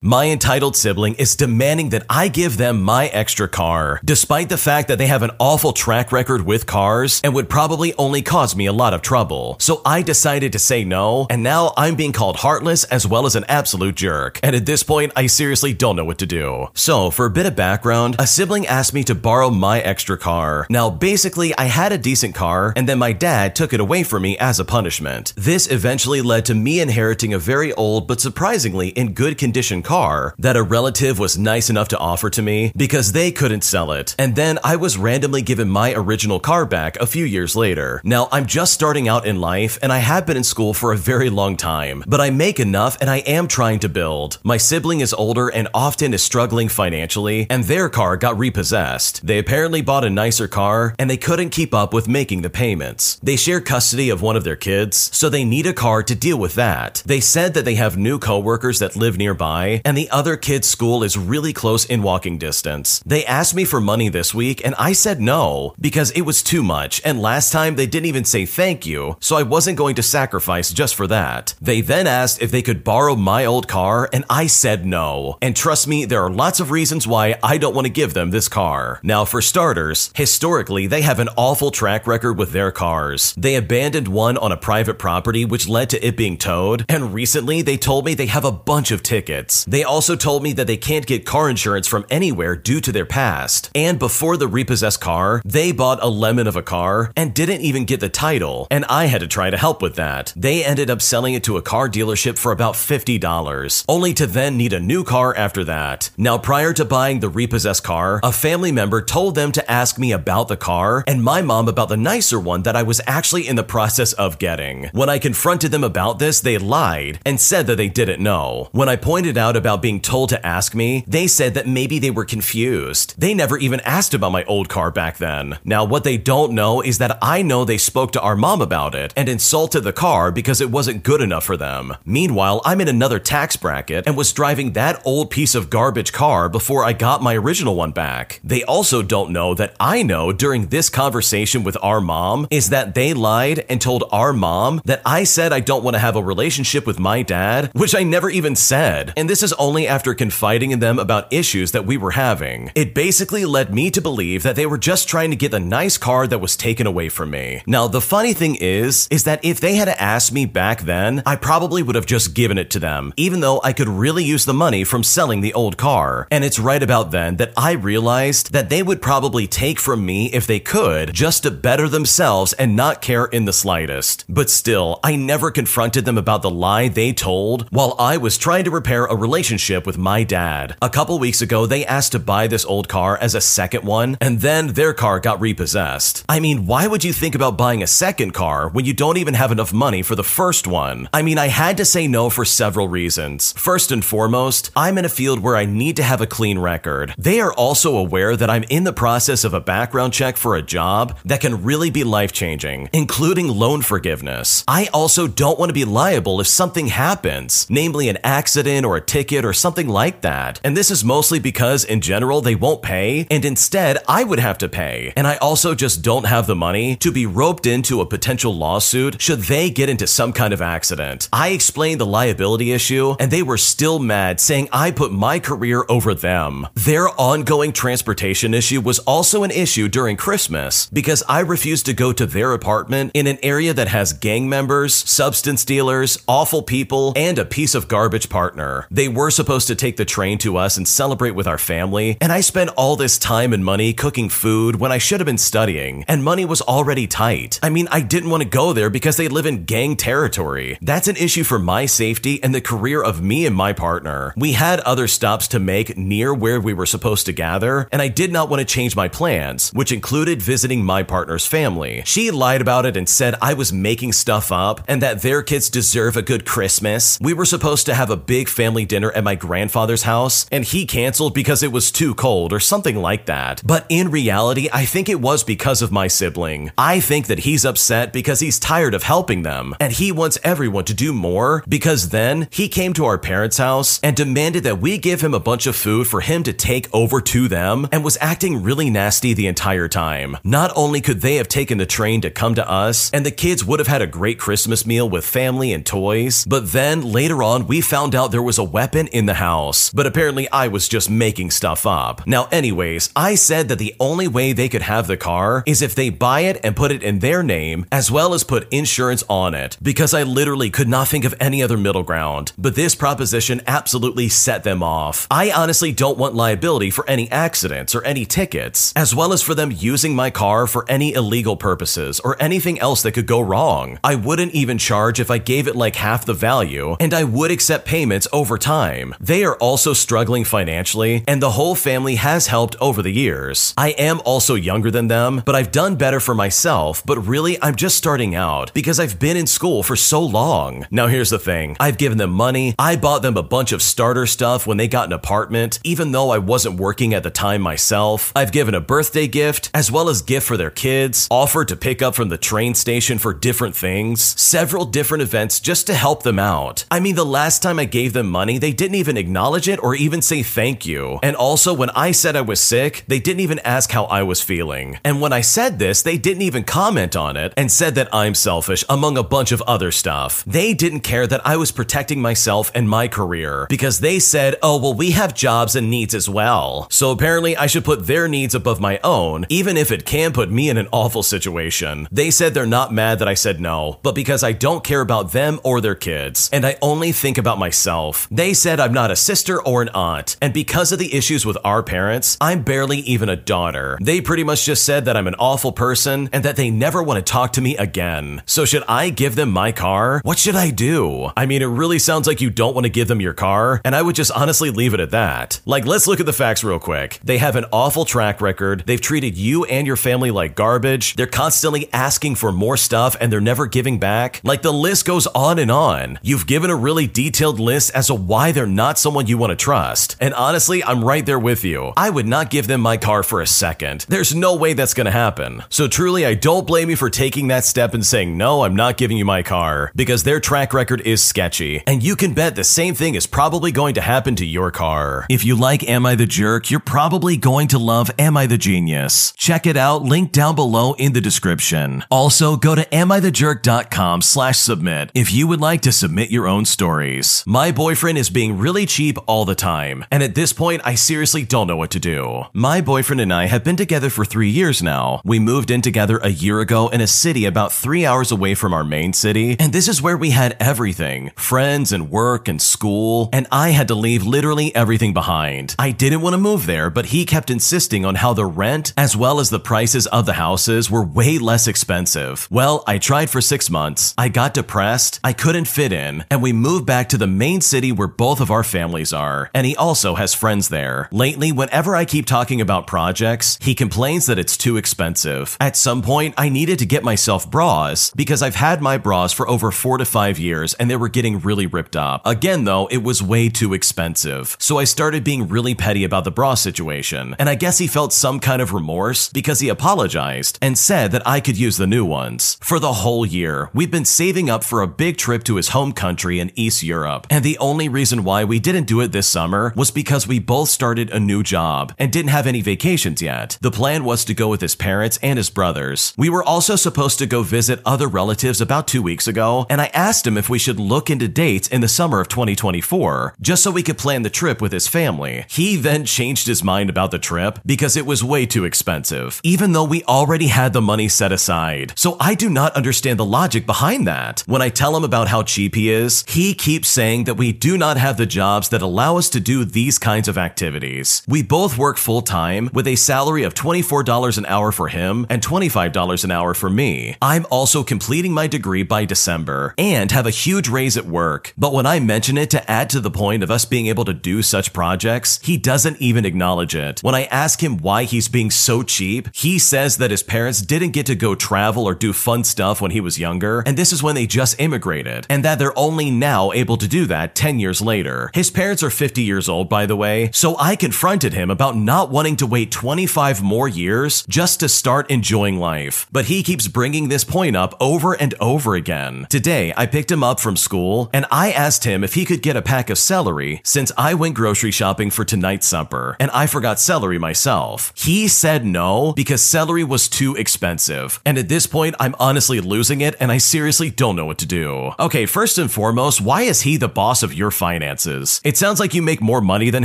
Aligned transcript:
My 0.00 0.26
entitled 0.26 0.76
sibling 0.76 1.16
is 1.16 1.34
demanding 1.34 1.88
that 1.88 2.06
I 2.08 2.28
give 2.28 2.56
them 2.56 2.80
my 2.80 3.08
extra 3.08 3.48
car, 3.48 4.00
despite 4.04 4.48
the 4.48 4.56
fact 4.56 4.86
that 4.86 4.96
they 4.96 5.08
have 5.08 5.24
an 5.24 5.32
awful 5.40 5.72
track 5.72 6.12
record 6.12 6.46
with 6.46 6.66
cars 6.66 7.20
and 7.24 7.34
would 7.34 7.48
probably 7.48 7.92
only 7.94 8.22
cause 8.22 8.54
me 8.54 8.66
a 8.66 8.72
lot 8.72 8.94
of 8.94 9.02
trouble. 9.02 9.56
So 9.58 9.82
I 9.84 10.02
decided 10.02 10.52
to 10.52 10.60
say 10.60 10.84
no, 10.84 11.26
and 11.30 11.42
now 11.42 11.72
I'm 11.76 11.96
being 11.96 12.12
called 12.12 12.36
heartless 12.36 12.84
as 12.84 13.08
well 13.08 13.26
as 13.26 13.34
an 13.34 13.44
absolute 13.48 13.96
jerk. 13.96 14.38
And 14.44 14.54
at 14.54 14.66
this 14.66 14.84
point, 14.84 15.10
I 15.16 15.26
seriously 15.26 15.72
don't 15.72 15.96
know 15.96 16.04
what 16.04 16.18
to 16.18 16.26
do. 16.26 16.68
So, 16.74 17.10
for 17.10 17.26
a 17.26 17.30
bit 17.30 17.46
of 17.46 17.56
background, 17.56 18.14
a 18.20 18.26
sibling 18.28 18.68
asked 18.68 18.94
me 18.94 19.02
to 19.02 19.16
borrow 19.16 19.50
my 19.50 19.80
extra 19.80 20.16
car. 20.16 20.68
Now, 20.70 20.90
basically, 20.90 21.52
I 21.58 21.64
had 21.64 21.90
a 21.90 21.98
decent 21.98 22.36
car, 22.36 22.72
and 22.76 22.88
then 22.88 23.00
my 23.00 23.10
dad 23.10 23.56
took 23.56 23.72
it 23.72 23.80
away 23.80 24.04
from 24.04 24.22
me 24.22 24.38
as 24.38 24.60
a 24.60 24.64
punishment. 24.64 25.32
This 25.36 25.68
eventually 25.68 26.22
led 26.22 26.44
to 26.44 26.54
me 26.54 26.78
inheriting 26.78 27.34
a 27.34 27.38
very 27.40 27.72
old 27.72 28.06
but 28.06 28.20
surprisingly 28.20 28.90
in 28.90 29.12
good 29.12 29.38
condition 29.38 29.82
car 29.88 30.34
that 30.38 30.54
a 30.54 30.62
relative 30.62 31.18
was 31.18 31.38
nice 31.38 31.70
enough 31.70 31.88
to 31.88 31.96
offer 31.96 32.28
to 32.28 32.42
me 32.42 32.70
because 32.76 33.12
they 33.12 33.32
couldn't 33.32 33.64
sell 33.64 33.90
it. 33.92 34.14
And 34.18 34.36
then 34.36 34.58
I 34.62 34.76
was 34.76 34.98
randomly 34.98 35.40
given 35.40 35.70
my 35.70 35.94
original 35.94 36.38
car 36.38 36.66
back 36.66 36.96
a 36.96 37.06
few 37.06 37.24
years 37.24 37.56
later. 37.56 38.02
Now, 38.04 38.28
I'm 38.30 38.44
just 38.44 38.74
starting 38.74 39.08
out 39.08 39.26
in 39.26 39.40
life 39.40 39.78
and 39.80 39.90
I 39.90 39.98
have 39.98 40.26
been 40.26 40.36
in 40.36 40.44
school 40.44 40.74
for 40.74 40.92
a 40.92 40.96
very 40.98 41.30
long 41.30 41.56
time, 41.56 42.04
but 42.06 42.20
I 42.20 42.28
make 42.28 42.60
enough 42.60 42.98
and 43.00 43.08
I 43.08 43.20
am 43.20 43.48
trying 43.48 43.78
to 43.78 43.88
build. 43.88 44.38
My 44.44 44.58
sibling 44.58 45.00
is 45.00 45.14
older 45.14 45.48
and 45.48 45.68
often 45.72 46.12
is 46.12 46.22
struggling 46.22 46.68
financially, 46.68 47.46
and 47.48 47.64
their 47.64 47.88
car 47.88 48.18
got 48.18 48.38
repossessed. 48.38 49.26
They 49.26 49.38
apparently 49.38 49.80
bought 49.80 50.04
a 50.04 50.10
nicer 50.10 50.48
car 50.48 50.94
and 50.98 51.08
they 51.08 51.16
couldn't 51.16 51.56
keep 51.58 51.72
up 51.72 51.94
with 51.94 52.08
making 52.08 52.42
the 52.42 52.50
payments. 52.50 53.18
They 53.22 53.36
share 53.36 53.62
custody 53.62 54.10
of 54.10 54.20
one 54.20 54.36
of 54.36 54.44
their 54.44 54.56
kids, 54.56 55.10
so 55.16 55.30
they 55.30 55.44
need 55.44 55.66
a 55.66 55.72
car 55.72 56.02
to 56.02 56.14
deal 56.14 56.38
with 56.38 56.56
that. 56.56 57.02
They 57.06 57.20
said 57.20 57.54
that 57.54 57.64
they 57.64 57.76
have 57.76 57.96
new 57.96 58.18
coworkers 58.18 58.80
that 58.80 58.94
live 58.94 59.16
nearby 59.16 59.77
and 59.84 59.96
the 59.96 60.10
other 60.10 60.36
kid's 60.36 60.68
school 60.68 61.02
is 61.02 61.16
really 61.16 61.52
close 61.52 61.84
in 61.84 62.02
walking 62.02 62.38
distance. 62.38 63.02
They 63.04 63.24
asked 63.24 63.54
me 63.54 63.64
for 63.64 63.80
money 63.80 64.08
this 64.08 64.34
week, 64.34 64.64
and 64.64 64.74
I 64.76 64.92
said 64.92 65.20
no 65.20 65.74
because 65.80 66.10
it 66.12 66.22
was 66.22 66.42
too 66.42 66.62
much, 66.62 67.00
and 67.04 67.20
last 67.20 67.52
time 67.52 67.76
they 67.76 67.86
didn't 67.86 68.06
even 68.06 68.24
say 68.24 68.46
thank 68.46 68.86
you, 68.86 69.16
so 69.20 69.36
I 69.36 69.42
wasn't 69.42 69.78
going 69.78 69.94
to 69.96 70.02
sacrifice 70.02 70.72
just 70.72 70.94
for 70.94 71.06
that. 71.06 71.54
They 71.60 71.80
then 71.80 72.06
asked 72.06 72.42
if 72.42 72.50
they 72.50 72.62
could 72.62 72.84
borrow 72.84 73.14
my 73.16 73.44
old 73.44 73.68
car, 73.68 74.08
and 74.12 74.24
I 74.28 74.46
said 74.46 74.86
no. 74.86 75.38
And 75.42 75.54
trust 75.54 75.86
me, 75.86 76.04
there 76.04 76.22
are 76.22 76.30
lots 76.30 76.60
of 76.60 76.70
reasons 76.70 77.06
why 77.06 77.38
I 77.42 77.58
don't 77.58 77.74
want 77.74 77.86
to 77.86 77.92
give 77.92 78.14
them 78.14 78.30
this 78.30 78.48
car. 78.48 79.00
Now, 79.02 79.24
for 79.24 79.40
starters, 79.42 80.10
historically, 80.14 80.86
they 80.86 81.02
have 81.02 81.18
an 81.18 81.28
awful 81.36 81.70
track 81.70 82.06
record 82.06 82.38
with 82.38 82.52
their 82.52 82.70
cars. 82.70 83.34
They 83.36 83.54
abandoned 83.56 84.08
one 84.08 84.36
on 84.36 84.52
a 84.52 84.56
private 84.56 84.98
property, 84.98 85.44
which 85.44 85.68
led 85.68 85.90
to 85.90 86.06
it 86.06 86.16
being 86.16 86.36
towed, 86.36 86.84
and 86.88 87.14
recently 87.14 87.62
they 87.62 87.76
told 87.76 88.04
me 88.04 88.14
they 88.14 88.26
have 88.26 88.44
a 88.44 88.52
bunch 88.52 88.90
of 88.90 89.02
tickets. 89.02 89.64
They 89.68 89.84
also 89.84 90.16
told 90.16 90.42
me 90.42 90.54
that 90.54 90.66
they 90.66 90.78
can't 90.78 91.06
get 91.06 91.26
car 91.26 91.50
insurance 91.50 91.86
from 91.86 92.06
anywhere 92.08 92.56
due 92.56 92.80
to 92.80 92.90
their 92.90 93.04
past. 93.04 93.70
And 93.74 93.98
before 93.98 94.38
the 94.38 94.48
repossessed 94.48 95.00
car, 95.02 95.42
they 95.44 95.72
bought 95.72 96.02
a 96.02 96.08
lemon 96.08 96.46
of 96.46 96.56
a 96.56 96.62
car 96.62 97.12
and 97.14 97.34
didn't 97.34 97.60
even 97.60 97.84
get 97.84 98.00
the 98.00 98.08
title, 98.08 98.66
and 98.70 98.86
I 98.86 99.06
had 99.06 99.20
to 99.20 99.28
try 99.28 99.50
to 99.50 99.58
help 99.58 99.82
with 99.82 99.94
that. 99.96 100.32
They 100.34 100.64
ended 100.64 100.88
up 100.88 101.02
selling 101.02 101.34
it 101.34 101.44
to 101.44 101.58
a 101.58 101.62
car 101.62 101.86
dealership 101.86 102.38
for 102.38 102.50
about 102.50 102.76
$50, 102.76 103.84
only 103.88 104.14
to 104.14 104.26
then 104.26 104.56
need 104.56 104.72
a 104.72 104.80
new 104.80 105.04
car 105.04 105.36
after 105.36 105.64
that. 105.64 106.08
Now, 106.16 106.38
prior 106.38 106.72
to 106.72 106.86
buying 106.86 107.20
the 107.20 107.28
repossessed 107.28 107.84
car, 107.84 108.20
a 108.22 108.32
family 108.32 108.72
member 108.72 109.02
told 109.02 109.34
them 109.34 109.52
to 109.52 109.70
ask 109.70 109.98
me 109.98 110.12
about 110.12 110.48
the 110.48 110.56
car 110.56 111.04
and 111.06 111.22
my 111.22 111.42
mom 111.42 111.68
about 111.68 111.90
the 111.90 111.96
nicer 111.98 112.40
one 112.40 112.62
that 112.62 112.76
I 112.76 112.84
was 112.84 113.02
actually 113.06 113.46
in 113.46 113.56
the 113.56 113.64
process 113.64 114.14
of 114.14 114.38
getting. 114.38 114.88
When 114.92 115.10
I 115.10 115.18
confronted 115.18 115.72
them 115.72 115.84
about 115.84 116.18
this, 116.18 116.40
they 116.40 116.56
lied 116.56 117.18
and 117.26 117.38
said 117.38 117.66
that 117.66 117.76
they 117.76 117.88
didn't 117.88 118.22
know. 118.22 118.68
When 118.72 118.88
I 118.88 118.96
pointed 118.96 119.36
out 119.36 119.57
about 119.58 119.82
being 119.82 120.00
told 120.00 120.30
to 120.30 120.46
ask 120.46 120.74
me, 120.74 121.04
they 121.06 121.26
said 121.26 121.52
that 121.52 121.66
maybe 121.66 121.98
they 121.98 122.10
were 122.10 122.24
confused. 122.24 123.14
They 123.18 123.34
never 123.34 123.58
even 123.58 123.80
asked 123.80 124.14
about 124.14 124.32
my 124.32 124.44
old 124.44 124.70
car 124.70 124.90
back 124.90 125.18
then. 125.18 125.58
Now, 125.64 125.84
what 125.84 126.04
they 126.04 126.16
don't 126.16 126.52
know 126.52 126.80
is 126.80 126.96
that 126.98 127.18
I 127.20 127.42
know 127.42 127.64
they 127.64 127.76
spoke 127.76 128.12
to 128.12 128.20
our 128.20 128.36
mom 128.36 128.62
about 128.62 128.94
it 128.94 129.12
and 129.16 129.28
insulted 129.28 129.82
the 129.82 129.92
car 129.92 130.32
because 130.32 130.62
it 130.62 130.70
wasn't 130.70 131.02
good 131.02 131.20
enough 131.20 131.44
for 131.44 131.56
them. 131.56 131.94
Meanwhile, 132.06 132.62
I'm 132.64 132.80
in 132.80 132.88
another 132.88 133.18
tax 133.18 133.56
bracket 133.56 134.06
and 134.06 134.16
was 134.16 134.32
driving 134.32 134.72
that 134.72 135.02
old 135.04 135.30
piece 135.30 135.54
of 135.54 135.68
garbage 135.68 136.12
car 136.12 136.48
before 136.48 136.84
I 136.84 136.92
got 136.92 137.22
my 137.22 137.36
original 137.36 137.74
one 137.74 137.92
back. 137.92 138.40
They 138.42 138.64
also 138.64 139.02
don't 139.02 139.32
know 139.32 139.54
that 139.54 139.74
I 139.80 140.02
know 140.02 140.32
during 140.32 140.68
this 140.68 140.88
conversation 140.88 141.64
with 141.64 141.76
our 141.82 142.00
mom 142.00 142.46
is 142.50 142.70
that 142.70 142.94
they 142.94 143.12
lied 143.12 143.66
and 143.68 143.80
told 143.80 144.04
our 144.12 144.32
mom 144.32 144.80
that 144.84 145.02
I 145.04 145.24
said 145.24 145.52
I 145.52 145.60
don't 145.60 145.84
want 145.84 145.94
to 145.94 146.00
have 146.00 146.16
a 146.16 146.22
relationship 146.22 146.86
with 146.86 146.98
my 146.98 147.22
dad, 147.22 147.70
which 147.74 147.94
I 147.94 148.02
never 148.02 148.30
even 148.30 148.56
said. 148.56 149.12
And 149.16 149.28
this 149.28 149.42
is 149.42 149.47
only 149.54 149.86
after 149.86 150.14
confiding 150.14 150.70
in 150.70 150.80
them 150.80 150.98
about 150.98 151.32
issues 151.32 151.72
that 151.72 151.86
we 151.86 151.96
were 151.96 152.12
having. 152.12 152.70
It 152.74 152.94
basically 152.94 153.44
led 153.44 153.72
me 153.72 153.90
to 153.90 154.00
believe 154.00 154.42
that 154.42 154.56
they 154.56 154.66
were 154.66 154.78
just 154.78 155.08
trying 155.08 155.30
to 155.30 155.36
get 155.36 155.50
the 155.50 155.60
nice 155.60 155.98
car 155.98 156.26
that 156.26 156.40
was 156.40 156.56
taken 156.56 156.86
away 156.86 157.08
from 157.08 157.30
me. 157.30 157.62
Now, 157.66 157.88
the 157.88 158.00
funny 158.00 158.32
thing 158.32 158.56
is, 158.56 159.08
is 159.10 159.24
that 159.24 159.44
if 159.44 159.60
they 159.60 159.74
had 159.74 159.88
asked 159.88 160.32
me 160.32 160.46
back 160.46 160.82
then, 160.82 161.22
I 161.26 161.36
probably 161.36 161.82
would 161.82 161.94
have 161.94 162.06
just 162.06 162.34
given 162.34 162.58
it 162.58 162.70
to 162.70 162.78
them, 162.78 163.12
even 163.16 163.40
though 163.40 163.60
I 163.64 163.72
could 163.72 163.88
really 163.88 164.24
use 164.24 164.44
the 164.44 164.54
money 164.54 164.84
from 164.84 165.02
selling 165.02 165.40
the 165.40 165.54
old 165.54 165.76
car. 165.76 166.26
And 166.30 166.44
it's 166.44 166.58
right 166.58 166.82
about 166.82 167.10
then 167.10 167.36
that 167.36 167.52
I 167.56 167.72
realized 167.72 168.52
that 168.52 168.68
they 168.68 168.82
would 168.82 169.02
probably 169.02 169.46
take 169.46 169.80
from 169.80 170.04
me 170.04 170.32
if 170.32 170.46
they 170.46 170.60
could, 170.60 171.12
just 171.12 171.42
to 171.42 171.50
better 171.50 171.88
themselves 171.88 172.52
and 172.54 172.76
not 172.76 173.02
care 173.02 173.26
in 173.26 173.44
the 173.44 173.52
slightest. 173.52 174.24
But 174.28 174.50
still, 174.50 175.00
I 175.02 175.16
never 175.16 175.50
confronted 175.50 176.04
them 176.04 176.18
about 176.18 176.42
the 176.42 176.50
lie 176.50 176.88
they 176.88 177.12
told 177.12 177.68
while 177.70 177.94
I 177.98 178.16
was 178.16 178.38
trying 178.38 178.64
to 178.64 178.70
repair 178.70 179.06
a 179.06 179.16
relationship 179.16 179.37
with 179.38 179.96
my 179.96 180.24
dad. 180.24 180.76
A 180.82 180.90
couple 180.90 181.16
weeks 181.18 181.40
ago, 181.40 181.64
they 181.64 181.86
asked 181.86 182.10
to 182.12 182.18
buy 182.18 182.48
this 182.48 182.64
old 182.64 182.88
car 182.88 183.16
as 183.16 183.36
a 183.36 183.40
second 183.40 183.84
one, 183.84 184.16
and 184.20 184.40
then 184.40 184.68
their 184.68 184.92
car 184.92 185.20
got 185.20 185.40
repossessed. 185.40 186.24
I 186.28 186.40
mean, 186.40 186.66
why 186.66 186.88
would 186.88 187.04
you 187.04 187.12
think 187.12 187.36
about 187.36 187.56
buying 187.56 187.80
a 187.80 187.86
second 187.86 188.32
car 188.32 188.68
when 188.68 188.84
you 188.84 188.92
don't 188.92 189.16
even 189.16 189.34
have 189.34 189.52
enough 189.52 189.72
money 189.72 190.02
for 190.02 190.16
the 190.16 190.24
first 190.24 190.66
one? 190.66 191.08
I 191.12 191.22
mean, 191.22 191.38
I 191.38 191.46
had 191.46 191.76
to 191.76 191.84
say 191.84 192.08
no 192.08 192.30
for 192.30 192.44
several 192.44 192.88
reasons. 192.88 193.52
First 193.52 193.92
and 193.92 194.04
foremost, 194.04 194.72
I'm 194.74 194.98
in 194.98 195.04
a 195.04 195.08
field 195.08 195.38
where 195.38 195.56
I 195.56 195.66
need 195.66 195.94
to 195.96 196.02
have 196.02 196.20
a 196.20 196.26
clean 196.26 196.58
record. 196.58 197.14
They 197.16 197.40
are 197.40 197.52
also 197.52 197.96
aware 197.96 198.34
that 198.36 198.50
I'm 198.50 198.64
in 198.64 198.82
the 198.82 198.92
process 198.92 199.44
of 199.44 199.54
a 199.54 199.60
background 199.60 200.12
check 200.12 200.36
for 200.36 200.56
a 200.56 200.62
job 200.62 201.16
that 201.24 201.40
can 201.40 201.62
really 201.62 201.90
be 201.90 202.02
life 202.02 202.32
changing, 202.32 202.90
including 202.92 203.46
loan 203.46 203.82
forgiveness. 203.82 204.64
I 204.66 204.88
also 204.92 205.28
don't 205.28 205.60
want 205.60 205.70
to 205.70 205.74
be 205.74 205.84
liable 205.84 206.40
if 206.40 206.48
something 206.48 206.88
happens, 206.88 207.68
namely 207.70 208.08
an 208.08 208.18
accident 208.24 208.84
or 208.84 208.96
a 208.96 209.00
ticket 209.00 209.27
or 209.32 209.52
something 209.52 209.88
like 209.88 210.22
that. 210.22 210.60
And 210.64 210.76
this 210.76 210.90
is 210.90 211.04
mostly 211.04 211.38
because, 211.38 211.84
in 211.84 212.00
general, 212.00 212.40
they 212.40 212.54
won't 212.54 212.82
pay, 212.82 213.26
and 213.30 213.44
instead, 213.44 213.98
I 214.08 214.24
would 214.24 214.38
have 214.38 214.58
to 214.58 214.68
pay. 214.68 215.12
And 215.16 215.26
I 215.26 215.36
also 215.36 215.74
just 215.74 216.02
don't 216.02 216.26
have 216.26 216.46
the 216.46 216.56
money 216.56 216.96
to 216.96 217.12
be 217.12 217.26
roped 217.26 217.66
into 217.66 218.00
a 218.00 218.06
potential 218.06 218.54
lawsuit 218.54 219.20
should 219.20 219.40
they 219.40 219.70
get 219.70 219.88
into 219.88 220.06
some 220.06 220.32
kind 220.32 220.52
of 220.52 220.62
accident. 220.62 221.28
I 221.32 221.48
explained 221.48 222.00
the 222.00 222.06
liability 222.06 222.72
issue, 222.72 223.16
and 223.20 223.30
they 223.30 223.42
were 223.42 223.58
still 223.58 223.98
mad, 223.98 224.40
saying 224.40 224.68
I 224.72 224.90
put 224.90 225.12
my 225.12 225.38
career 225.38 225.84
over 225.88 226.14
them. 226.14 226.66
Their 226.74 227.08
ongoing 227.20 227.72
transportation 227.72 228.54
issue 228.54 228.80
was 228.80 228.98
also 229.00 229.42
an 229.42 229.50
issue 229.50 229.88
during 229.88 230.16
Christmas 230.16 230.88
because 230.92 231.22
I 231.28 231.40
refused 231.40 231.86
to 231.86 231.92
go 231.92 232.12
to 232.12 232.26
their 232.26 232.52
apartment 232.52 233.12
in 233.14 233.26
an 233.26 233.38
area 233.42 233.74
that 233.74 233.88
has 233.88 234.12
gang 234.12 234.48
members, 234.48 234.94
substance 234.94 235.64
dealers, 235.64 236.22
awful 236.26 236.62
people, 236.62 237.12
and 237.16 237.38
a 237.38 237.44
piece 237.44 237.74
of 237.74 237.88
garbage 237.88 238.28
partner. 238.28 238.86
They 238.90 239.08
were 239.18 239.32
supposed 239.32 239.66
to 239.66 239.74
take 239.74 239.96
the 239.96 240.04
train 240.04 240.38
to 240.38 240.56
us 240.56 240.76
and 240.76 240.86
celebrate 240.86 241.32
with 241.32 241.48
our 241.48 241.58
family, 241.58 242.16
and 242.20 242.30
I 242.30 242.40
spent 242.40 242.70
all 242.76 242.94
this 242.94 243.18
time 243.18 243.52
and 243.52 243.64
money 243.64 243.92
cooking 243.92 244.28
food 244.28 244.76
when 244.76 244.92
I 244.92 244.98
should 244.98 245.18
have 245.18 245.26
been 245.26 245.36
studying, 245.38 246.04
and 246.06 246.22
money 246.22 246.44
was 246.44 246.62
already 246.62 247.08
tight. 247.08 247.58
I 247.60 247.68
mean, 247.68 247.88
I 247.90 248.00
didn't 248.00 248.30
want 248.30 248.44
to 248.44 248.48
go 248.48 248.72
there 248.72 248.90
because 248.90 249.16
they 249.16 249.26
live 249.26 249.44
in 249.44 249.64
gang 249.64 249.96
territory. 249.96 250.78
That's 250.80 251.08
an 251.08 251.16
issue 251.16 251.42
for 251.42 251.58
my 251.58 251.84
safety 251.84 252.40
and 252.44 252.54
the 252.54 252.60
career 252.60 253.02
of 253.02 253.20
me 253.20 253.44
and 253.44 253.56
my 253.56 253.72
partner. 253.72 254.34
We 254.36 254.52
had 254.52 254.78
other 254.80 255.08
stops 255.08 255.48
to 255.48 255.58
make 255.58 255.98
near 255.98 256.32
where 256.32 256.60
we 256.60 256.72
were 256.72 256.86
supposed 256.86 257.26
to 257.26 257.32
gather, 257.32 257.88
and 257.90 258.00
I 258.00 258.06
did 258.06 258.30
not 258.30 258.48
want 258.48 258.60
to 258.60 258.74
change 258.74 258.94
my 258.94 259.08
plans, 259.08 259.70
which 259.70 259.90
included 259.90 260.40
visiting 260.40 260.84
my 260.84 261.02
partner's 261.02 261.44
family. 261.44 262.04
She 262.06 262.30
lied 262.30 262.60
about 262.60 262.86
it 262.86 262.96
and 262.96 263.08
said 263.08 263.34
I 263.42 263.54
was 263.54 263.72
making 263.72 264.12
stuff 264.12 264.52
up 264.52 264.80
and 264.86 265.02
that 265.02 265.22
their 265.22 265.42
kids 265.42 265.68
deserve 265.68 266.16
a 266.16 266.22
good 266.22 266.46
Christmas. 266.46 267.18
We 267.20 267.34
were 267.34 267.44
supposed 267.44 267.86
to 267.86 267.94
have 267.94 268.10
a 268.10 268.16
big 268.16 268.48
family 268.48 268.84
dinner 268.84 268.97
at 269.04 269.24
my 269.24 269.34
grandfather's 269.34 270.02
house, 270.02 270.46
and 270.50 270.64
he 270.64 270.86
canceled 270.86 271.34
because 271.34 271.62
it 271.62 271.72
was 271.72 271.90
too 271.92 272.14
cold 272.14 272.52
or 272.52 272.60
something 272.60 272.96
like 272.96 273.26
that. 273.26 273.62
But 273.64 273.86
in 273.88 274.10
reality, 274.10 274.68
I 274.72 274.84
think 274.84 275.08
it 275.08 275.20
was 275.20 275.44
because 275.44 275.82
of 275.82 275.92
my 275.92 276.08
sibling. 276.08 276.72
I 276.76 277.00
think 277.00 277.26
that 277.26 277.40
he's 277.40 277.64
upset 277.64 278.12
because 278.12 278.40
he's 278.40 278.58
tired 278.58 278.94
of 278.94 279.02
helping 279.02 279.42
them, 279.42 279.74
and 279.80 279.92
he 279.92 280.12
wants 280.12 280.38
everyone 280.42 280.84
to 280.86 280.94
do 280.94 281.12
more 281.12 281.64
because 281.68 282.08
then 282.08 282.48
he 282.50 282.68
came 282.68 282.92
to 282.94 283.04
our 283.04 283.18
parents' 283.18 283.58
house 283.58 284.00
and 284.02 284.16
demanded 284.16 284.64
that 284.64 284.80
we 284.80 284.98
give 284.98 285.20
him 285.20 285.34
a 285.34 285.40
bunch 285.40 285.66
of 285.66 285.76
food 285.76 286.06
for 286.06 286.20
him 286.20 286.42
to 286.42 286.52
take 286.52 286.92
over 286.94 287.20
to 287.20 287.48
them 287.48 287.86
and 287.92 288.02
was 288.02 288.18
acting 288.20 288.62
really 288.62 288.90
nasty 288.90 289.34
the 289.34 289.46
entire 289.46 289.88
time. 289.88 290.36
Not 290.42 290.72
only 290.74 291.00
could 291.00 291.20
they 291.20 291.36
have 291.36 291.48
taken 291.48 291.78
the 291.78 291.86
train 291.86 292.20
to 292.22 292.30
come 292.30 292.54
to 292.56 292.68
us, 292.68 293.10
and 293.12 293.24
the 293.24 293.30
kids 293.30 293.64
would 293.64 293.78
have 293.78 293.86
had 293.86 294.02
a 294.02 294.06
great 294.06 294.38
Christmas 294.38 294.86
meal 294.86 295.08
with 295.08 295.24
family 295.24 295.72
and 295.72 295.84
toys, 295.86 296.44
but 296.48 296.72
then 296.72 297.02
later 297.02 297.42
on 297.42 297.66
we 297.66 297.80
found 297.80 298.14
out 298.14 298.30
there 298.30 298.42
was 298.42 298.58
a 298.58 298.64
weapon 298.64 298.87
weapon 298.88 299.06
in 299.08 299.26
the 299.26 299.34
house. 299.34 299.90
But 299.92 300.06
apparently 300.06 300.48
I 300.50 300.68
was 300.68 300.88
just 300.88 301.10
making 301.10 301.50
stuff 301.50 301.84
up. 301.84 302.26
Now, 302.26 302.48
anyways, 302.50 303.10
I 303.14 303.34
said 303.34 303.68
that 303.68 303.78
the 303.78 303.94
only 304.00 304.26
way 304.26 304.54
they 304.54 304.70
could 304.70 304.80
have 304.80 305.06
the 305.06 305.18
car 305.18 305.62
is 305.66 305.82
if 305.82 305.94
they 305.94 306.08
buy 306.08 306.40
it 306.40 306.58
and 306.64 306.74
put 306.74 306.90
it 306.90 307.02
in 307.02 307.18
their 307.18 307.42
name, 307.42 307.84
as 307.92 308.10
well 308.10 308.32
as 308.32 308.44
put 308.44 308.66
insurance 308.72 309.22
on 309.28 309.52
it, 309.52 309.76
because 309.82 310.14
I 310.14 310.22
literally 310.22 310.70
could 310.70 310.88
not 310.88 311.06
think 311.06 311.26
of 311.26 311.34
any 311.38 311.62
other 311.62 311.76
middle 311.76 312.02
ground. 312.02 312.52
But 312.56 312.76
this 312.76 312.94
proposition 312.94 313.60
absolutely 313.66 314.30
set 314.30 314.64
them 314.64 314.82
off. 314.82 315.26
I 315.30 315.50
honestly 315.50 315.92
don't 315.92 316.16
want 316.16 316.34
liability 316.34 316.90
for 316.90 317.06
any 317.06 317.30
accidents 317.30 317.94
or 317.94 318.02
any 318.04 318.24
tickets, 318.24 318.94
as 318.96 319.14
well 319.14 319.34
as 319.34 319.42
for 319.42 319.54
them 319.54 319.70
using 319.70 320.16
my 320.16 320.30
car 320.30 320.66
for 320.66 320.86
any 320.88 321.12
illegal 321.12 321.58
purposes 321.58 322.20
or 322.20 322.40
anything 322.40 322.78
else 322.78 323.02
that 323.02 323.12
could 323.12 323.26
go 323.26 323.40
wrong. 323.42 323.98
I 324.02 324.14
wouldn't 324.14 324.54
even 324.54 324.78
charge 324.78 325.20
if 325.20 325.30
I 325.30 325.36
gave 325.36 325.68
it 325.68 325.76
like 325.76 325.96
half 325.96 326.24
the 326.24 326.32
value, 326.32 326.96
and 326.98 327.12
I 327.12 327.24
would 327.24 327.50
accept 327.50 327.84
payments 327.84 328.26
over 328.32 328.56
time. 328.56 328.77
They 329.20 329.44
are 329.44 329.56
also 329.56 329.92
struggling 329.92 330.44
financially, 330.44 331.24
and 331.26 331.42
the 331.42 331.50
whole 331.50 331.74
family 331.74 332.14
has 332.14 332.46
helped 332.46 332.76
over 332.80 333.02
the 333.02 333.10
years. 333.10 333.74
I 333.76 333.90
am 333.90 334.20
also 334.24 334.54
younger 334.54 334.90
than 334.90 335.08
them, 335.08 335.42
but 335.44 335.54
I've 335.54 335.72
done 335.72 335.96
better 335.96 336.20
for 336.20 336.34
myself, 336.34 337.02
but 337.04 337.18
really 337.26 337.60
I'm 337.62 337.74
just 337.74 337.96
starting 337.96 338.34
out 338.34 338.72
because 338.74 339.00
I've 339.00 339.18
been 339.18 339.36
in 339.36 339.46
school 339.46 339.82
for 339.82 339.96
so 339.96 340.22
long. 340.22 340.86
Now 340.90 341.08
here's 341.08 341.30
the 341.30 341.38
thing. 341.38 341.76
I've 341.80 341.98
given 341.98 342.18
them 342.18 342.30
money. 342.30 342.74
I 342.78 342.94
bought 342.96 343.22
them 343.22 343.36
a 343.36 343.42
bunch 343.42 343.72
of 343.72 343.82
starter 343.82 344.26
stuff 344.26 344.66
when 344.66 344.76
they 344.76 344.88
got 344.88 345.06
an 345.06 345.12
apartment, 345.12 345.80
even 345.82 346.12
though 346.12 346.30
I 346.30 346.38
wasn't 346.38 346.78
working 346.78 347.14
at 347.14 347.22
the 347.24 347.30
time 347.30 347.62
myself. 347.62 348.32
I've 348.36 348.52
given 348.52 348.74
a 348.74 348.80
birthday 348.80 349.26
gift 349.26 349.70
as 349.74 349.90
well 349.90 350.08
as 350.08 350.22
gift 350.22 350.46
for 350.46 350.56
their 350.56 350.70
kids, 350.70 351.26
offered 351.30 351.68
to 351.68 351.76
pick 351.76 352.00
up 352.00 352.14
from 352.14 352.28
the 352.28 352.38
train 352.38 352.74
station 352.74 353.18
for 353.18 353.34
different 353.34 353.74
things, 353.74 354.22
several 354.40 354.84
different 354.84 355.22
events 355.22 355.60
just 355.60 355.86
to 355.88 355.94
help 355.94 356.22
them 356.22 356.38
out. 356.38 356.84
I 356.90 357.00
mean, 357.00 357.16
the 357.16 357.24
last 357.24 357.62
time 357.62 357.78
I 357.78 357.84
gave 357.84 358.12
them 358.12 358.28
money, 358.28 358.58
they 358.58 358.67
didn't 358.72 358.96
even 358.96 359.16
acknowledge 359.16 359.68
it 359.68 359.82
or 359.82 359.94
even 359.94 360.22
say 360.22 360.42
thank 360.42 360.86
you. 360.86 361.18
And 361.22 361.36
also, 361.36 361.72
when 361.72 361.90
I 361.90 362.10
said 362.12 362.36
I 362.36 362.40
was 362.40 362.60
sick, 362.60 363.04
they 363.06 363.18
didn't 363.18 363.40
even 363.40 363.58
ask 363.60 363.90
how 363.90 364.04
I 364.04 364.22
was 364.22 364.40
feeling. 364.42 364.98
And 365.04 365.20
when 365.20 365.32
I 365.32 365.40
said 365.40 365.78
this, 365.78 366.02
they 366.02 366.18
didn't 366.18 366.42
even 366.42 366.64
comment 366.64 367.16
on 367.16 367.36
it 367.36 367.52
and 367.56 367.70
said 367.70 367.94
that 367.94 368.12
I'm 368.14 368.34
selfish, 368.34 368.84
among 368.88 369.16
a 369.16 369.22
bunch 369.22 369.52
of 369.52 369.62
other 369.62 369.90
stuff. 369.90 370.44
They 370.46 370.74
didn't 370.74 371.00
care 371.00 371.26
that 371.26 371.46
I 371.46 371.56
was 371.56 371.72
protecting 371.72 372.20
myself 372.20 372.70
and 372.74 372.88
my 372.88 373.08
career 373.08 373.66
because 373.68 374.00
they 374.00 374.18
said, 374.18 374.56
oh, 374.62 374.78
well, 374.80 374.94
we 374.94 375.12
have 375.12 375.34
jobs 375.34 375.76
and 375.76 375.90
needs 375.90 376.14
as 376.14 376.28
well. 376.28 376.88
So 376.90 377.10
apparently, 377.10 377.56
I 377.56 377.66
should 377.66 377.84
put 377.84 378.06
their 378.06 378.28
needs 378.28 378.54
above 378.54 378.80
my 378.80 378.98
own, 379.04 379.46
even 379.48 379.76
if 379.76 379.90
it 379.90 380.06
can 380.06 380.32
put 380.32 380.50
me 380.50 380.68
in 380.68 380.76
an 380.76 380.88
awful 380.92 381.22
situation. 381.22 382.08
They 382.10 382.30
said 382.30 382.54
they're 382.54 382.66
not 382.66 382.92
mad 382.92 383.18
that 383.18 383.28
I 383.28 383.34
said 383.34 383.60
no, 383.60 384.00
but 384.02 384.14
because 384.14 384.42
I 384.42 384.52
don't 384.52 384.84
care 384.84 385.00
about 385.00 385.32
them 385.32 385.60
or 385.64 385.80
their 385.80 385.94
kids, 385.94 386.50
and 386.52 386.64
I 386.66 386.76
only 386.82 387.12
think 387.12 387.38
about 387.38 387.58
myself. 387.58 388.28
They 388.30 388.54
said 388.58 388.80
I'm 388.80 388.92
not 388.92 389.10
a 389.10 389.16
sister 389.16 389.60
or 389.62 389.82
an 389.82 389.88
aunt, 389.90 390.36
and 390.42 390.52
because 390.52 390.92
of 390.92 390.98
the 390.98 391.14
issues 391.14 391.46
with 391.46 391.56
our 391.64 391.82
parents, 391.82 392.36
I'm 392.40 392.62
barely 392.62 392.98
even 393.00 393.28
a 393.28 393.36
daughter. 393.36 393.98
They 394.00 394.20
pretty 394.20 394.44
much 394.44 394.64
just 394.64 394.84
said 394.84 395.04
that 395.04 395.16
I'm 395.16 395.26
an 395.26 395.34
awful 395.38 395.72
person 395.72 396.28
and 396.32 396.44
that 396.44 396.56
they 396.56 396.70
never 396.70 397.02
want 397.02 397.24
to 397.24 397.32
talk 397.32 397.52
to 397.54 397.60
me 397.60 397.76
again. 397.76 398.42
So 398.46 398.64
should 398.64 398.84
I 398.88 399.10
give 399.10 399.34
them 399.36 399.50
my 399.50 399.72
car? 399.72 400.20
What 400.24 400.38
should 400.38 400.56
I 400.56 400.70
do? 400.70 401.30
I 401.36 401.46
mean, 401.46 401.62
it 401.62 401.66
really 401.66 401.98
sounds 401.98 402.26
like 402.26 402.40
you 402.40 402.50
don't 402.50 402.74
want 402.74 402.84
to 402.84 402.90
give 402.90 403.08
them 403.08 403.20
your 403.20 403.34
car, 403.34 403.80
and 403.84 403.94
I 403.94 404.02
would 404.02 404.14
just 404.14 404.32
honestly 404.32 404.70
leave 404.70 404.94
it 404.94 405.00
at 405.00 405.10
that. 405.10 405.60
Like, 405.64 405.86
let's 405.86 406.06
look 406.06 406.20
at 406.20 406.26
the 406.26 406.32
facts 406.32 406.64
real 406.64 406.78
quick. 406.78 407.20
They 407.24 407.38
have 407.38 407.56
an 407.56 407.66
awful 407.72 408.04
track 408.04 408.40
record. 408.40 408.84
They've 408.86 409.00
treated 409.00 409.36
you 409.36 409.64
and 409.64 409.86
your 409.86 409.96
family 409.96 410.30
like 410.30 410.54
garbage. 410.54 411.14
They're 411.16 411.26
constantly 411.26 411.88
asking 411.92 412.36
for 412.36 412.52
more 412.52 412.76
stuff 412.76 413.16
and 413.20 413.32
they're 413.32 413.40
never 413.40 413.66
giving 413.66 413.98
back. 413.98 414.40
Like, 414.44 414.62
the 414.62 414.72
list 414.72 415.04
goes 415.04 415.26
on 415.28 415.58
and 415.58 415.70
on. 415.70 416.18
You've 416.22 416.46
given 416.46 416.70
a 416.70 416.76
really 416.76 417.06
detailed 417.06 417.58
list 417.58 417.90
as 417.94 418.10
a 418.10 418.18
to 418.18 418.47
they're 418.52 418.66
not 418.66 418.98
someone 418.98 419.26
you 419.26 419.38
want 419.38 419.50
to 419.50 419.56
trust. 419.56 420.16
And 420.20 420.34
honestly, 420.34 420.82
I'm 420.84 421.04
right 421.04 421.24
there 421.24 421.38
with 421.38 421.64
you. 421.64 421.92
I 421.96 422.10
would 422.10 422.26
not 422.26 422.50
give 422.50 422.66
them 422.66 422.80
my 422.80 422.96
car 422.96 423.22
for 423.22 423.40
a 423.40 423.46
second. 423.46 424.06
There's 424.08 424.34
no 424.34 424.56
way 424.56 424.72
that's 424.72 424.94
gonna 424.94 425.10
happen. 425.10 425.62
So 425.68 425.88
truly, 425.88 426.24
I 426.24 426.34
don't 426.34 426.66
blame 426.66 426.90
you 426.90 426.96
for 426.96 427.10
taking 427.10 427.48
that 427.48 427.64
step 427.64 427.94
and 427.94 428.04
saying, 428.04 428.36
no, 428.36 428.62
I'm 428.62 428.76
not 428.76 428.96
giving 428.96 429.16
you 429.16 429.24
my 429.24 429.42
car, 429.42 429.92
because 429.94 430.24
their 430.24 430.40
track 430.40 430.72
record 430.72 431.00
is 431.02 431.22
sketchy. 431.22 431.82
And 431.86 432.02
you 432.02 432.16
can 432.16 432.34
bet 432.34 432.56
the 432.56 432.64
same 432.64 432.94
thing 432.94 433.14
is 433.14 433.26
probably 433.26 433.72
going 433.72 433.94
to 433.94 434.00
happen 434.00 434.36
to 434.36 434.46
your 434.46 434.70
car. 434.70 435.26
If 435.28 435.44
you 435.44 435.56
like 435.56 435.88
Am 435.88 436.06
I 436.06 436.14
the 436.14 436.26
Jerk, 436.26 436.70
you're 436.70 436.80
probably 436.80 437.36
going 437.36 437.68
to 437.68 437.78
love 437.78 438.10
Am 438.18 438.36
I 438.36 438.46
the 438.46 438.58
Genius. 438.58 439.32
Check 439.36 439.66
it 439.66 439.76
out, 439.76 440.02
link 440.02 440.32
down 440.32 440.54
below 440.54 440.94
in 440.94 441.12
the 441.12 441.20
description. 441.20 442.04
Also, 442.10 442.56
go 442.56 442.74
to 442.74 442.84
amithejerk.com 442.86 444.22
slash 444.22 444.58
submit 444.58 445.10
if 445.14 445.32
you 445.32 445.46
would 445.46 445.60
like 445.60 445.80
to 445.82 445.92
submit 445.92 446.30
your 446.30 446.46
own 446.46 446.64
stories. 446.64 447.44
My 447.46 447.72
boyfriend 447.72 448.18
is 448.18 448.30
being 448.38 448.56
really 448.56 448.86
cheap 448.86 449.18
all 449.26 449.44
the 449.44 449.56
time, 449.56 450.04
and 450.12 450.22
at 450.22 450.36
this 450.36 450.52
point, 450.52 450.80
I 450.84 450.94
seriously 450.94 451.44
don't 451.44 451.66
know 451.66 451.76
what 451.76 451.90
to 451.90 451.98
do. 451.98 452.44
My 452.52 452.80
boyfriend 452.80 453.20
and 453.20 453.32
I 453.32 453.46
have 453.46 453.64
been 453.64 453.74
together 453.74 454.10
for 454.10 454.24
three 454.24 454.48
years 454.48 454.80
now. 454.80 455.20
We 455.24 455.40
moved 455.40 455.72
in 455.72 455.82
together 455.82 456.18
a 456.18 456.28
year 456.28 456.60
ago 456.60 456.86
in 456.86 457.00
a 457.00 457.08
city 457.08 457.46
about 457.46 457.72
three 457.72 458.06
hours 458.06 458.30
away 458.30 458.54
from 458.54 458.72
our 458.72 458.84
main 458.84 459.12
city, 459.12 459.56
and 459.58 459.72
this 459.72 459.88
is 459.88 460.00
where 460.00 460.16
we 460.16 460.30
had 460.30 460.56
everything 460.60 461.32
friends 461.34 461.90
and 461.90 462.12
work 462.12 462.46
and 462.46 462.62
school, 462.62 463.28
and 463.32 463.48
I 463.50 463.70
had 463.70 463.88
to 463.88 463.96
leave 463.96 464.24
literally 464.24 464.72
everything 464.72 465.12
behind. 465.12 465.74
I 465.76 465.90
didn't 465.90 466.20
want 466.20 466.34
to 466.34 466.38
move 466.38 466.66
there, 466.66 466.90
but 466.90 467.06
he 467.06 467.24
kept 467.24 467.50
insisting 467.50 468.04
on 468.04 468.14
how 468.14 468.34
the 468.34 468.46
rent, 468.46 468.92
as 468.96 469.16
well 469.16 469.40
as 469.40 469.50
the 469.50 469.58
prices 469.58 470.06
of 470.06 470.26
the 470.26 470.34
houses, 470.34 470.88
were 470.88 471.02
way 471.02 471.38
less 471.38 471.66
expensive. 471.66 472.46
Well, 472.52 472.84
I 472.86 472.98
tried 472.98 473.30
for 473.30 473.40
six 473.40 473.68
months, 473.68 474.14
I 474.16 474.28
got 474.28 474.54
depressed, 474.54 475.18
I 475.24 475.32
couldn't 475.32 475.66
fit 475.66 475.92
in, 475.92 476.24
and 476.30 476.40
we 476.40 476.52
moved 476.52 476.86
back 476.86 477.08
to 477.08 477.18
the 477.18 477.26
main 477.26 477.60
city 477.60 477.90
where 477.90 478.06
both 478.06 478.27
of 478.40 478.50
our 478.50 478.62
families 478.62 479.12
are, 479.12 479.50
and 479.54 479.66
he 479.66 479.74
also 479.74 480.14
has 480.14 480.34
friends 480.34 480.68
there. 480.68 481.08
Lately, 481.10 481.50
whenever 481.52 481.96
I 481.96 482.04
keep 482.04 482.26
talking 482.26 482.60
about 482.60 482.86
projects, 482.86 483.58
he 483.60 483.74
complains 483.74 484.26
that 484.26 484.38
it's 484.38 484.56
too 484.56 484.76
expensive. 484.76 485.56
At 485.60 485.76
some 485.76 486.02
point, 486.02 486.34
I 486.36 486.48
needed 486.48 486.78
to 486.80 486.86
get 486.86 487.02
myself 487.02 487.50
bras 487.50 488.12
because 488.14 488.42
I've 488.42 488.54
had 488.54 488.80
my 488.80 488.98
bras 488.98 489.32
for 489.32 489.48
over 489.48 489.70
four 489.70 489.98
to 489.98 490.04
five 490.04 490.38
years 490.38 490.74
and 490.74 490.90
they 490.90 490.96
were 490.96 491.08
getting 491.08 491.40
really 491.40 491.66
ripped 491.66 491.96
up. 491.96 492.22
Again, 492.24 492.64
though, 492.64 492.86
it 492.88 493.02
was 493.02 493.22
way 493.22 493.48
too 493.48 493.74
expensive. 493.74 494.56
So 494.58 494.78
I 494.78 494.84
started 494.84 495.24
being 495.24 495.48
really 495.48 495.74
petty 495.74 496.04
about 496.04 496.24
the 496.24 496.30
bra 496.30 496.54
situation, 496.54 497.34
and 497.38 497.48
I 497.48 497.54
guess 497.54 497.78
he 497.78 497.86
felt 497.86 498.12
some 498.12 498.40
kind 498.40 498.62
of 498.62 498.72
remorse 498.72 499.28
because 499.28 499.60
he 499.60 499.68
apologized 499.68 500.58
and 500.62 500.78
said 500.78 501.12
that 501.12 501.26
I 501.26 501.40
could 501.40 501.58
use 501.58 501.76
the 501.76 501.86
new 501.86 502.04
ones. 502.04 502.58
For 502.60 502.78
the 502.78 502.94
whole 502.94 503.26
year, 503.26 503.70
we've 503.74 503.90
been 503.90 504.04
saving 504.04 504.48
up 504.50 504.64
for 504.64 504.82
a 504.82 504.88
big 504.88 505.16
trip 505.16 505.44
to 505.44 505.56
his 505.56 505.70
home 505.70 505.92
country 505.92 506.40
in 506.40 506.52
East 506.54 506.82
Europe, 506.82 507.26
and 507.30 507.44
the 507.44 507.58
only 507.58 507.88
reason 507.88 508.07
why 508.16 508.44
we 508.44 508.58
didn't 508.58 508.86
do 508.86 509.00
it 509.00 509.12
this 509.12 509.26
summer 509.26 509.72
was 509.76 509.90
because 509.90 510.26
we 510.26 510.38
both 510.38 510.68
started 510.68 511.10
a 511.10 511.20
new 511.20 511.42
job 511.42 511.94
and 511.98 512.12
didn't 512.12 512.30
have 512.30 512.46
any 512.46 512.60
vacations 512.60 513.22
yet. 513.22 513.58
The 513.60 513.70
plan 513.70 514.04
was 514.04 514.24
to 514.24 514.34
go 514.34 514.48
with 514.48 514.60
his 514.60 514.74
parents 514.74 515.18
and 515.22 515.36
his 515.36 515.50
brothers. 515.50 516.14
We 516.16 516.30
were 516.30 516.42
also 516.42 516.76
supposed 516.76 517.18
to 517.18 517.26
go 517.26 517.42
visit 517.42 517.80
other 517.84 518.08
relatives 518.08 518.60
about 518.60 518.88
two 518.88 519.02
weeks 519.02 519.28
ago, 519.28 519.66
and 519.68 519.80
I 519.80 519.86
asked 519.94 520.26
him 520.26 520.36
if 520.36 520.48
we 520.48 520.58
should 520.58 520.80
look 520.80 521.10
into 521.10 521.28
dates 521.28 521.68
in 521.68 521.80
the 521.80 521.88
summer 521.88 522.20
of 522.20 522.28
2024, 522.28 523.34
just 523.40 523.62
so 523.62 523.70
we 523.70 523.82
could 523.82 523.98
plan 523.98 524.22
the 524.22 524.30
trip 524.30 524.62
with 524.62 524.72
his 524.72 524.88
family. 524.88 525.44
He 525.48 525.76
then 525.76 526.04
changed 526.04 526.46
his 526.46 526.64
mind 526.64 526.90
about 526.90 527.10
the 527.10 527.18
trip 527.18 527.58
because 527.66 527.96
it 527.96 528.06
was 528.06 528.24
way 528.24 528.46
too 528.46 528.64
expensive, 528.64 529.40
even 529.44 529.72
though 529.72 529.84
we 529.84 530.02
already 530.04 530.46
had 530.46 530.72
the 530.72 530.80
money 530.80 531.08
set 531.08 531.32
aside. 531.32 531.92
So 531.96 532.16
I 532.18 532.34
do 532.34 532.48
not 532.48 532.74
understand 532.74 533.18
the 533.18 533.24
logic 533.24 533.66
behind 533.66 534.06
that. 534.06 534.42
When 534.46 534.62
I 534.62 534.68
tell 534.68 534.96
him 534.96 535.04
about 535.04 535.28
how 535.28 535.42
cheap 535.42 535.74
he 535.74 535.90
is, 535.90 536.24
he 536.28 536.54
keeps 536.54 536.88
saying 536.88 537.24
that 537.24 537.34
we 537.34 537.52
do 537.52 537.76
not 537.76 537.97
have 537.98 538.16
the 538.16 538.26
jobs 538.26 538.68
that 538.70 538.82
allow 538.82 539.16
us 539.16 539.28
to 539.30 539.40
do 539.40 539.64
these 539.64 539.98
kinds 539.98 540.28
of 540.28 540.38
activities. 540.38 541.22
We 541.28 541.42
both 541.42 541.78
work 541.78 541.98
full 541.98 542.22
time 542.22 542.70
with 542.72 542.86
a 542.86 542.96
salary 542.96 543.42
of 543.42 543.54
$24 543.54 544.38
an 544.38 544.46
hour 544.46 544.72
for 544.72 544.88
him 544.88 545.26
and 545.28 545.42
$25 545.42 546.24
an 546.24 546.30
hour 546.30 546.54
for 546.54 546.70
me. 546.70 547.16
I'm 547.20 547.46
also 547.50 547.82
completing 547.82 548.32
my 548.32 548.46
degree 548.46 548.82
by 548.82 549.04
December 549.04 549.74
and 549.76 550.10
have 550.12 550.26
a 550.26 550.30
huge 550.30 550.68
raise 550.68 550.96
at 550.96 551.06
work. 551.06 551.52
But 551.58 551.72
when 551.72 551.86
I 551.86 552.00
mention 552.00 552.38
it 552.38 552.50
to 552.50 552.70
add 552.70 552.90
to 552.90 553.00
the 553.00 553.10
point 553.10 553.42
of 553.42 553.50
us 553.50 553.64
being 553.64 553.86
able 553.88 554.04
to 554.04 554.14
do 554.14 554.42
such 554.42 554.72
projects, 554.72 555.40
he 555.42 555.56
doesn't 555.56 556.00
even 556.00 556.24
acknowledge 556.24 556.74
it. 556.74 557.02
When 557.02 557.14
I 557.14 557.24
ask 557.24 557.62
him 557.62 557.78
why 557.78 558.04
he's 558.04 558.28
being 558.28 558.50
so 558.50 558.82
cheap, 558.82 559.28
he 559.34 559.58
says 559.58 559.96
that 559.96 560.10
his 560.10 560.22
parents 560.22 560.62
didn't 560.62 560.92
get 560.92 561.06
to 561.06 561.14
go 561.14 561.34
travel 561.34 561.86
or 561.86 561.94
do 561.94 562.12
fun 562.12 562.44
stuff 562.44 562.80
when 562.80 562.90
he 562.90 563.00
was 563.00 563.18
younger, 563.18 563.62
and 563.66 563.76
this 563.76 563.92
is 563.92 564.02
when 564.02 564.14
they 564.14 564.26
just 564.26 564.60
immigrated, 564.60 565.26
and 565.28 565.44
that 565.44 565.58
they're 565.58 565.78
only 565.78 566.10
now 566.10 566.52
able 566.52 566.76
to 566.76 566.88
do 566.88 567.06
that 567.06 567.34
10 567.34 567.58
years 567.58 567.80
later. 567.80 567.87
His 568.34 568.50
parents 568.50 568.82
are 568.82 568.90
50 568.90 569.22
years 569.22 569.48
old, 569.48 569.68
by 569.68 569.86
the 569.86 569.96
way, 569.96 570.30
so 570.32 570.56
I 570.58 570.76
confronted 570.76 571.32
him 571.32 571.50
about 571.50 571.76
not 571.76 572.10
wanting 572.10 572.36
to 572.36 572.46
wait 572.46 572.70
25 572.70 573.42
more 573.42 573.66
years 573.66 574.26
just 574.28 574.60
to 574.60 574.68
start 574.68 575.10
enjoying 575.10 575.58
life. 575.58 576.06
But 576.12 576.26
he 576.26 576.42
keeps 576.42 576.68
bringing 576.68 577.08
this 577.08 577.24
point 577.24 577.56
up 577.56 577.74
over 577.80 578.12
and 578.12 578.34
over 578.40 578.74
again. 578.74 579.26
Today, 579.30 579.72
I 579.74 579.86
picked 579.86 580.10
him 580.10 580.22
up 580.22 580.38
from 580.38 580.56
school 580.56 581.08
and 581.14 581.24
I 581.30 581.50
asked 581.50 581.84
him 581.84 582.04
if 582.04 582.12
he 582.12 582.26
could 582.26 582.42
get 582.42 582.56
a 582.56 582.62
pack 582.62 582.90
of 582.90 582.98
celery 582.98 583.62
since 583.64 583.90
I 583.96 584.12
went 584.12 584.34
grocery 584.34 584.70
shopping 584.70 585.10
for 585.10 585.24
tonight's 585.24 585.66
supper 585.66 586.16
and 586.20 586.30
I 586.32 586.46
forgot 586.46 586.78
celery 586.78 587.18
myself. 587.18 587.94
He 587.96 588.28
said 588.28 588.66
no 588.66 589.14
because 589.14 589.40
celery 589.40 589.84
was 589.84 590.08
too 590.08 590.36
expensive. 590.36 591.20
And 591.24 591.38
at 591.38 591.48
this 591.48 591.66
point, 591.66 591.94
I'm 591.98 592.14
honestly 592.18 592.60
losing 592.60 593.00
it 593.00 593.16
and 593.18 593.32
I 593.32 593.38
seriously 593.38 593.88
don't 593.90 594.16
know 594.16 594.26
what 594.26 594.38
to 594.38 594.46
do. 594.46 594.92
Okay, 594.98 595.24
first 595.24 595.56
and 595.56 595.70
foremost, 595.70 596.20
why 596.20 596.42
is 596.42 596.60
he 596.62 596.76
the 596.76 596.88
boss 596.88 597.22
of 597.22 597.32
your 597.32 597.50
finances? 597.50 597.77
Finances. 597.78 598.40
It 598.42 598.56
sounds 598.56 598.80
like 598.80 598.92
you 598.92 599.02
make 599.02 599.20
more 599.20 599.40
money 599.40 599.70
than 599.70 599.84